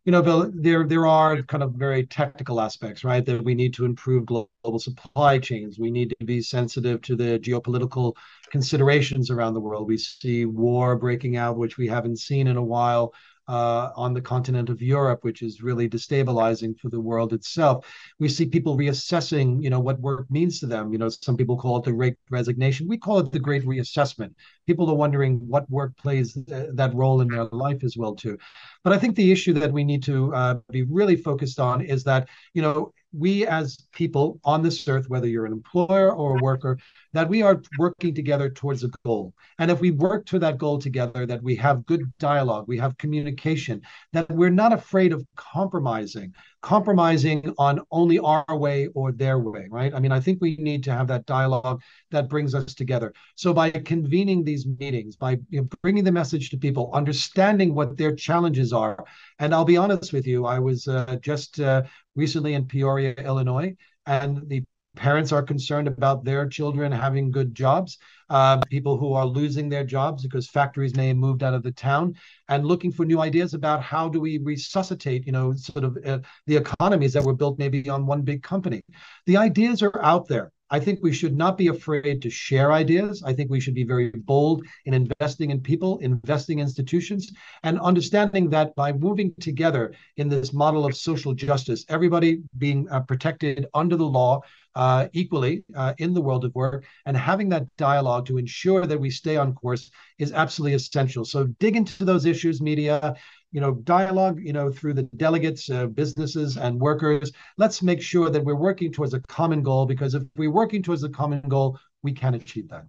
You 0.05 0.11
know, 0.11 0.21
Bill, 0.21 0.51
there 0.53 0.85
there 0.85 1.07
are 1.07 1.41
kind 1.43 1.63
of 1.63 1.75
very 1.75 2.05
technical 2.05 2.59
aspects, 2.59 3.05
right? 3.05 3.25
That 3.25 3.41
we 3.41 3.55
need 3.55 3.73
to 3.75 3.85
improve 3.85 4.25
global 4.25 4.79
supply 4.79 5.39
chains. 5.39 5.79
We 5.79 5.91
need 5.91 6.13
to 6.19 6.25
be 6.25 6.41
sensitive 6.41 7.01
to 7.03 7.15
the 7.15 7.39
geopolitical 7.39 8.13
considerations 8.51 9.31
around 9.31 9.53
the 9.53 9.61
world. 9.61 9.87
We 9.87 9.97
see 9.97 10.43
war 10.45 10.97
breaking 10.97 11.37
out, 11.37 11.57
which 11.57 11.77
we 11.77 11.87
haven't 11.87 12.19
seen 12.19 12.47
in 12.47 12.57
a 12.57 12.63
while 12.63 13.13
uh, 13.47 13.89
on 13.95 14.13
the 14.13 14.21
continent 14.21 14.69
of 14.69 14.81
Europe, 14.81 15.23
which 15.23 15.41
is 15.41 15.61
really 15.61 15.89
destabilizing 15.89 16.77
for 16.79 16.89
the 16.89 16.99
world 16.99 17.33
itself. 17.33 17.85
We 18.19 18.29
see 18.29 18.45
people 18.45 18.77
reassessing, 18.77 19.63
you 19.63 19.69
know, 19.69 19.79
what 19.79 19.99
work 19.99 20.29
means 20.29 20.59
to 20.59 20.65
them. 20.65 20.91
You 20.93 20.99
know, 20.99 21.09
some 21.09 21.35
people 21.35 21.57
call 21.57 21.77
it 21.77 21.83
the 21.83 21.91
great 21.91 22.15
resignation. 22.29 22.87
We 22.87 22.97
call 22.97 23.19
it 23.19 23.31
the 23.31 23.39
great 23.39 23.65
reassessment. 23.65 24.33
People 24.65 24.89
are 24.89 24.95
wondering 24.95 25.39
what 25.47 25.69
work 25.69 25.95
plays 25.97 26.33
th- 26.33 26.69
that 26.73 26.93
role 26.93 27.21
in 27.21 27.27
their 27.27 27.45
life 27.45 27.83
as 27.83 27.97
well 27.97 28.15
too. 28.15 28.37
But 28.83 28.93
I 28.93 28.97
think 28.97 29.15
the 29.15 29.31
issue 29.31 29.53
that 29.53 29.71
we 29.71 29.83
need 29.83 30.03
to 30.03 30.33
uh, 30.33 30.55
be 30.69 30.83
really 30.83 31.15
focused 31.15 31.59
on 31.59 31.81
is 31.81 32.03
that, 32.05 32.29
you 32.53 32.61
know, 32.61 32.93
we 33.13 33.45
as 33.45 33.77
people 33.91 34.39
on 34.43 34.63
this 34.63 34.87
earth, 34.87 35.07
whether 35.07 35.27
you're 35.27 35.45
an 35.45 35.53
employer 35.53 36.11
or 36.11 36.37
a 36.37 36.41
worker, 36.41 36.79
that 37.13 37.29
we 37.29 37.43
are 37.43 37.61
working 37.77 38.15
together 38.15 38.49
towards 38.49 38.83
a 38.83 38.89
goal. 39.05 39.33
And 39.59 39.69
if 39.69 39.79
we 39.79 39.91
work 39.91 40.25
to 40.27 40.39
that 40.39 40.57
goal 40.57 40.79
together, 40.79 41.25
that 41.27 41.43
we 41.43 41.55
have 41.57 41.85
good 41.85 42.11
dialogue, 42.17 42.65
we 42.67 42.79
have 42.79 42.97
communication, 42.97 43.81
that 44.13 44.29
we're 44.31 44.49
not 44.49 44.73
afraid 44.73 45.13
of 45.13 45.23
compromising, 45.35 46.33
compromising 46.63 47.53
on 47.57 47.81
only 47.91 48.17
our 48.19 48.57
way 48.57 48.87
or 48.95 49.11
their 49.11 49.37
way, 49.37 49.67
right? 49.69 49.93
I 49.93 49.99
mean, 49.99 50.13
I 50.13 50.21
think 50.21 50.39
we 50.41 50.55
need 50.55 50.81
to 50.85 50.93
have 50.93 51.07
that 51.09 51.25
dialogue 51.25 51.81
that 52.09 52.29
brings 52.29 52.55
us 52.55 52.73
together. 52.73 53.13
So 53.35 53.53
by 53.53 53.69
convening 53.69 54.43
these 54.43 54.65
meetings, 54.65 55.17
by 55.17 55.39
bringing 55.81 56.05
the 56.05 56.11
message 56.11 56.49
to 56.49 56.57
people, 56.57 56.89
understanding 56.93 57.75
what 57.75 57.97
their 57.97 58.15
challenges 58.15 58.71
are, 58.71 59.03
and 59.39 59.53
I'll 59.53 59.65
be 59.65 59.77
honest 59.77 60.13
with 60.13 60.25
you, 60.25 60.45
I 60.45 60.57
was 60.57 60.87
uh, 60.87 61.17
just 61.21 61.59
uh, 61.59 61.83
recently 62.15 62.53
in 62.53 62.65
Peoria, 62.65 63.13
Illinois, 63.17 63.75
and 64.05 64.41
the 64.47 64.63
parents 64.95 65.31
are 65.31 65.41
concerned 65.41 65.87
about 65.87 66.23
their 66.23 66.47
children 66.47 66.91
having 66.91 67.31
good 67.31 67.53
jobs 67.55 67.97
uh, 68.29 68.61
people 68.63 68.97
who 68.97 69.13
are 69.13 69.25
losing 69.25 69.69
their 69.69 69.83
jobs 69.83 70.23
because 70.23 70.49
factories 70.49 70.95
may 70.95 71.09
have 71.09 71.17
moved 71.17 71.43
out 71.43 71.53
of 71.53 71.63
the 71.63 71.71
town 71.71 72.15
and 72.49 72.65
looking 72.65 72.91
for 72.91 73.05
new 73.05 73.21
ideas 73.21 73.53
about 73.53 73.81
how 73.81 74.07
do 74.07 74.19
we 74.19 74.37
resuscitate 74.39 75.25
you 75.25 75.31
know 75.31 75.53
sort 75.53 75.83
of 75.83 75.97
uh, 76.05 76.19
the 76.47 76.55
economies 76.55 77.13
that 77.13 77.23
were 77.23 77.33
built 77.35 77.59
maybe 77.59 77.89
on 77.89 78.05
one 78.05 78.21
big 78.21 78.41
company 78.43 78.81
the 79.25 79.37
ideas 79.37 79.81
are 79.81 80.03
out 80.03 80.27
there 80.27 80.51
I 80.73 80.79
think 80.79 81.03
we 81.03 81.13
should 81.13 81.37
not 81.37 81.55
be 81.55 81.67
afraid 81.67 82.19
to 82.23 82.31
share 82.31 82.71
ideas. 82.71 83.21
I 83.23 83.31
think 83.31 83.51
we 83.51 83.59
should 83.59 83.75
be 83.75 83.83
very 83.83 84.09
bold 84.09 84.65
in 84.85 84.95
investing 84.95 85.51
in 85.51 85.61
people, 85.61 85.99
investing 85.99 86.57
in 86.57 86.63
institutions, 86.63 87.31
and 87.61 87.79
understanding 87.79 88.49
that 88.49 88.73
by 88.73 88.91
moving 88.91 89.35
together 89.39 89.93
in 90.17 90.29
this 90.29 90.51
model 90.51 90.83
of 90.83 90.97
social 90.97 91.35
justice, 91.35 91.85
everybody 91.89 92.41
being 92.57 92.89
uh, 92.89 93.01
protected 93.01 93.67
under 93.75 93.95
the 93.95 94.07
law 94.07 94.41
uh, 94.75 95.07
equally 95.13 95.63
uh, 95.75 95.93
in 95.97 96.13
the 96.13 96.21
world 96.21 96.45
of 96.45 96.53
work, 96.55 96.85
and 97.05 97.15
having 97.15 97.49
that 97.49 97.65
dialogue 97.77 98.25
to 98.27 98.37
ensure 98.37 98.85
that 98.85 98.99
we 98.99 99.09
stay 99.09 99.37
on 99.37 99.53
course 99.53 99.91
is 100.19 100.31
absolutely 100.31 100.75
essential. 100.75 101.25
So 101.25 101.45
dig 101.59 101.75
into 101.75 102.05
those 102.05 102.25
issues, 102.25 102.61
media 102.61 103.15
you 103.53 103.61
know, 103.61 103.75
dialogue, 103.75 104.39
you 104.41 104.51
know, 104.51 104.71
through 104.71 104.95
the 104.95 105.03
delegates, 105.15 105.69
uh, 105.69 105.85
businesses, 105.85 106.57
and 106.57 106.81
workers. 106.81 107.31
Let's 107.57 107.83
make 107.83 108.01
sure 108.01 108.29
that 108.31 108.43
we're 108.43 108.55
working 108.55 108.91
towards 108.91 109.13
a 109.13 109.19
common 109.21 109.61
goal 109.61 109.85
because 109.85 110.15
if 110.15 110.23
we're 110.35 110.51
working 110.51 110.81
towards 110.81 111.03
a 111.03 111.09
common 111.09 111.41
goal, 111.41 111.79
we 112.01 112.11
can 112.11 112.33
achieve 112.33 112.67
that. 112.69 112.85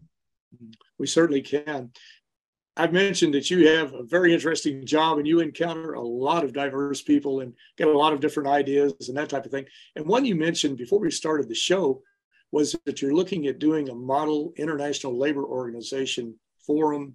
We 0.99 1.07
certainly 1.07 1.43
can. 1.43 1.91
I've 2.77 2.93
mentioned 2.93 3.35
that 3.35 3.51
you 3.51 3.69
have 3.69 3.95
a 3.95 4.03
very 4.03 4.35
interesting 4.35 4.85
job 4.85 5.19
and 5.19 5.27
you 5.27 5.39
encounter 5.39 5.93
a 5.93 6.03
lot 6.03 6.43
of 6.43 6.53
diverse 6.53 7.03
people 7.03 7.41
and 7.41 7.55
get 7.77 7.87
a 7.87 7.97
lot 7.97 8.13
of 8.13 8.21
different 8.21 8.49
ideas 8.49 9.09
and 9.09 9.17
that 9.17 9.29
type 9.29 9.45
of 9.45 9.53
thing. 9.53 9.67
And 9.95 10.07
one 10.07 10.25
you 10.25 10.35
mentioned 10.35 10.77
before 10.77 10.99
we 10.99 11.11
started 11.13 11.49
the 11.49 11.55
show 11.55 12.03
was 12.51 12.75
that 12.85 13.01
you're 13.01 13.15
looking 13.15 13.47
at 13.47 13.61
doing 13.61 13.89
a 13.89 13.95
model 13.95 14.53
international 14.57 15.17
labor 15.17 15.45
organization 15.45 16.35
forum 16.67 17.15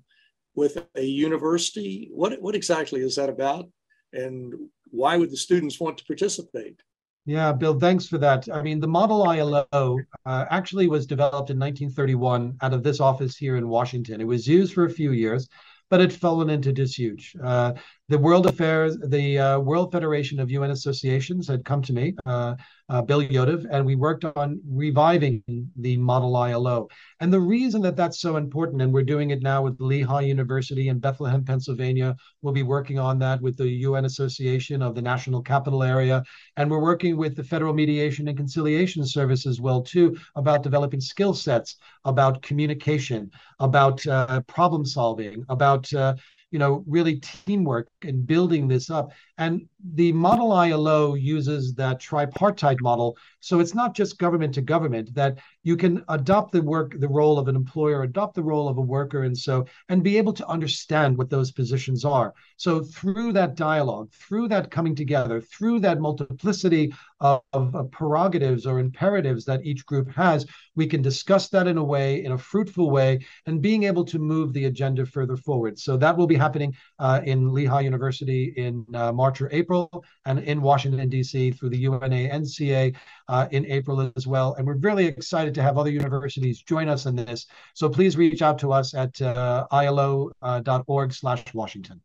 with 0.55 0.85
a 0.95 1.03
university? 1.03 2.09
What, 2.11 2.41
what 2.41 2.55
exactly 2.55 3.01
is 3.01 3.15
that 3.17 3.29
about? 3.29 3.69
And 4.13 4.53
why 4.91 5.17
would 5.17 5.29
the 5.29 5.37
students 5.37 5.79
want 5.79 5.97
to 5.97 6.05
participate? 6.05 6.81
Yeah, 7.29 7.51
Bill, 7.51 7.79
thanks 7.79 8.07
for 8.07 8.17
that. 8.17 8.49
I 8.51 8.63
mean, 8.63 8.79
the 8.79 8.87
Model 8.87 9.21
ILO 9.21 9.67
uh, 9.71 10.45
actually 10.49 10.87
was 10.87 11.05
developed 11.05 11.51
in 11.51 11.59
1931 11.59 12.57
out 12.63 12.73
of 12.73 12.81
this 12.81 12.99
office 12.99 13.37
here 13.37 13.55
in 13.55 13.69
Washington. 13.69 14.19
It 14.19 14.23
was 14.23 14.47
used 14.47 14.73
for 14.73 14.85
a 14.85 14.89
few 14.89 15.11
years, 15.11 15.47
but 15.91 16.01
it 16.01 16.11
fallen 16.11 16.49
into 16.49 16.73
disuse. 16.73 17.31
Uh, 17.39 17.73
the 18.09 18.17
World 18.17 18.47
Affairs, 18.47 18.97
the 18.97 19.37
uh, 19.37 19.59
World 19.59 19.91
Federation 19.91 20.39
of 20.39 20.49
UN 20.49 20.71
Associations 20.71 21.47
had 21.47 21.63
come 21.63 21.83
to 21.83 21.93
me, 21.93 22.15
uh, 22.25 22.55
uh, 22.89 23.03
Bill 23.03 23.21
Yodov, 23.21 23.67
and 23.69 23.85
we 23.85 23.93
worked 23.93 24.25
on 24.25 24.59
reviving 24.67 25.43
the 25.75 25.95
Model 25.97 26.35
ILO. 26.35 26.87
And 27.19 27.31
the 27.31 27.39
reason 27.39 27.83
that 27.83 27.95
that's 27.95 28.19
so 28.19 28.37
important, 28.37 28.81
and 28.81 28.91
we're 28.91 29.03
doing 29.03 29.29
it 29.29 29.43
now 29.43 29.61
with 29.61 29.79
Lehigh 29.79 30.21
University 30.21 30.87
in 30.87 30.97
Bethlehem, 30.97 31.45
Pennsylvania, 31.45 32.15
we'll 32.41 32.51
be 32.53 32.63
working 32.63 32.97
on 32.97 33.19
that 33.19 33.39
with 33.41 33.57
the 33.57 33.69
UN 33.69 34.05
Association 34.05 34.81
of 34.81 34.95
the 34.95 35.03
National 35.03 35.43
Capital 35.43 35.83
Area, 35.83 36.23
and 36.57 36.71
we're 36.71 36.81
working 36.81 37.15
with 37.15 37.35
the 37.35 37.43
Federal 37.43 37.75
Mediation 37.75 38.27
and 38.27 38.35
Conciliation 38.35 39.05
Service 39.05 39.45
as 39.45 39.61
well 39.61 39.83
too 39.83 40.17
about 40.35 40.63
developing 40.63 40.99
skill 40.99 41.35
sets, 41.35 41.75
about 42.05 42.41
communication, 42.41 43.29
about 43.59 44.05
uh, 44.07 44.41
problem 44.47 44.83
solving, 44.83 45.45
about 45.47 45.93
uh, 45.93 46.15
you 46.51 46.59
know, 46.59 46.83
really 46.87 47.17
teamwork 47.19 47.89
and 48.03 48.25
building 48.25 48.67
this 48.67 48.89
up. 48.89 49.11
And 49.39 49.69
the 49.95 50.11
Model 50.11 50.51
ILO 50.51 51.13
uses 51.13 51.73
that 51.75 52.01
tripartite 52.01 52.81
model. 52.81 53.17
So 53.39 53.61
it's 53.61 53.73
not 53.73 53.95
just 53.95 54.19
government 54.19 54.53
to 54.55 54.61
government, 54.61 55.15
that 55.15 55.39
you 55.63 55.77
can 55.77 56.03
adopt 56.09 56.51
the 56.51 56.61
work, 56.61 56.99
the 56.99 57.07
role 57.07 57.39
of 57.39 57.47
an 57.47 57.55
employer, 57.55 58.03
adopt 58.03 58.35
the 58.35 58.43
role 58.43 58.67
of 58.67 58.77
a 58.77 58.81
worker, 58.81 59.23
and 59.23 59.37
so, 59.37 59.65
and 59.87 60.03
be 60.03 60.17
able 60.17 60.33
to 60.33 60.47
understand 60.47 61.17
what 61.17 61.29
those 61.29 61.51
positions 61.51 62.03
are. 62.03 62.33
So 62.57 62.81
through 62.81 63.31
that 63.33 63.55
dialogue, 63.55 64.11
through 64.11 64.49
that 64.49 64.71
coming 64.71 64.93
together, 64.93 65.39
through 65.39 65.79
that 65.81 66.01
multiplicity 66.01 66.93
of, 67.21 67.41
of 67.53 67.89
prerogatives 67.91 68.65
or 68.65 68.79
imperatives 68.79 69.45
that 69.45 69.65
each 69.65 69.85
group 69.85 70.11
has, 70.11 70.45
we 70.75 70.85
can 70.85 71.01
discuss 71.01 71.47
that 71.49 71.67
in 71.67 71.77
a 71.77 71.83
way, 71.83 72.25
in 72.25 72.33
a 72.33 72.37
fruitful 72.37 72.89
way, 72.89 73.19
and 73.45 73.61
being 73.61 73.83
able 73.83 74.03
to 74.05 74.19
move 74.19 74.51
the 74.51 74.65
agenda 74.65 75.05
further 75.05 75.37
forward. 75.37 75.79
So 75.79 75.95
that 75.97 76.17
will 76.17 76.27
be 76.27 76.35
happening 76.35 76.75
uh, 76.97 77.21
in 77.23 77.53
Lehigh 77.53 77.81
University 77.81 78.53
in 78.57 78.85
uh, 78.93 79.11
March 79.11 79.28
March 79.29 79.41
or 79.41 79.49
April, 79.51 80.03
and 80.25 80.39
in 80.39 80.59
Washington, 80.59 81.07
D.C. 81.07 81.51
through 81.51 81.69
the 81.69 81.77
UNA 81.77 82.29
NCA 82.39 82.95
uh, 83.27 83.47
in 83.51 83.63
April 83.67 84.11
as 84.15 84.25
well. 84.25 84.55
And 84.55 84.65
we're 84.65 84.77
really 84.77 85.05
excited 85.05 85.53
to 85.53 85.61
have 85.61 85.77
other 85.77 85.91
universities 85.91 86.63
join 86.63 86.89
us 86.89 87.05
in 87.05 87.15
this. 87.15 87.45
So 87.75 87.89
please 87.89 88.17
reach 88.17 88.41
out 88.41 88.57
to 88.59 88.73
us 88.73 88.95
at 88.95 89.21
uh, 89.21 89.67
ilo.org 89.71 91.13
slash 91.13 91.43
Washington. 91.53 92.01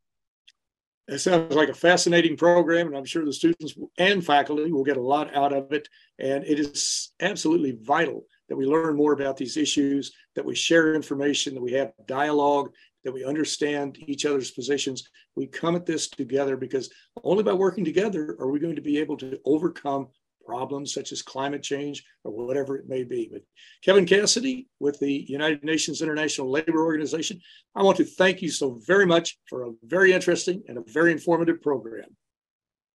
It 1.09 1.19
sounds 1.19 1.55
like 1.55 1.71
a 1.71 1.75
fascinating 1.75 2.37
program, 2.37 2.89
and 2.89 2.97
I'm 2.97 3.07
sure 3.07 3.25
the 3.25 3.33
students 3.33 3.75
and 3.97 4.25
faculty 4.25 4.71
will 4.71 4.85
get 4.85 4.99
a 4.99 5.03
lot 5.03 5.35
out 5.35 5.55
of 5.55 5.73
it. 5.73 5.89
And 6.19 6.45
it 6.45 6.61
is 6.61 7.13
absolutely 7.21 7.79
vital 7.81 8.27
that 8.51 8.57
we 8.57 8.67
learn 8.67 8.97
more 8.97 9.15
about 9.15 9.39
these 9.39 9.57
issues, 9.57 10.13
that 10.35 10.45
we 10.45 10.55
share 10.55 10.95
information, 10.95 11.55
that 11.55 11.63
we 11.63 11.73
have 11.73 11.93
dialogue, 12.07 12.73
that 13.05 13.13
we 13.13 13.25
understand 13.25 13.99
each 13.99 14.27
other's 14.27 14.51
positions. 14.51 15.09
We 15.37 15.47
come 15.47 15.77
at 15.77 15.87
this 15.87 16.09
together 16.09 16.57
because 16.57 16.91
only 17.23 17.43
by 17.43 17.53
working 17.53 17.85
together 17.85 18.37
are 18.41 18.51
we 18.51 18.59
going 18.59 18.77
to 18.77 18.83
be 18.83 18.99
able 18.99 19.17
to 19.19 19.39
overcome 19.45 20.09
problems 20.45 20.93
such 20.93 21.13
as 21.13 21.23
climate 21.23 21.63
change 21.63 22.05
or 22.23 22.33
whatever 22.33 22.77
it 22.77 22.89
may 22.89 23.05
be. 23.05 23.29
But 23.33 23.43
Kevin 23.83 24.07
Cassidy 24.07 24.69
with 24.79 24.99
the 24.99 25.25
United 25.29 25.65
Nations 25.65 26.03
International 26.03 26.51
Labor 26.51 26.85
Organization, 26.85 27.41
I 27.75 27.83
want 27.83 27.97
to 27.99 28.05
thank 28.05 28.43
you 28.43 28.51
so 28.51 28.81
very 28.87 29.07
much 29.07 29.39
for 29.49 29.65
a 29.65 29.73
very 29.85 30.13
interesting 30.13 30.63
and 30.69 30.79
a 30.79 30.83
very 30.87 31.13
informative 31.13 31.63
program. 31.63 32.17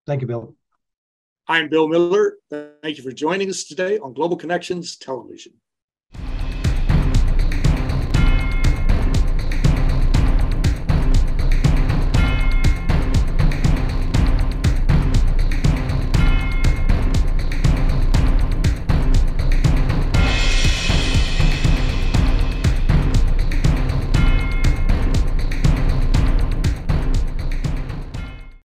Thank 0.06 0.22
you, 0.22 0.28
Bill. 0.28 0.56
I'm 1.48 1.70
Bill 1.70 1.88
Miller. 1.88 2.38
Thank 2.52 2.98
you 2.98 3.04
for 3.04 3.12
joining 3.12 3.50
us 3.50 3.64
today 3.64 3.98
on 3.98 4.14
Global 4.14 4.38
Connections 4.38 4.98
Television. 4.98 5.54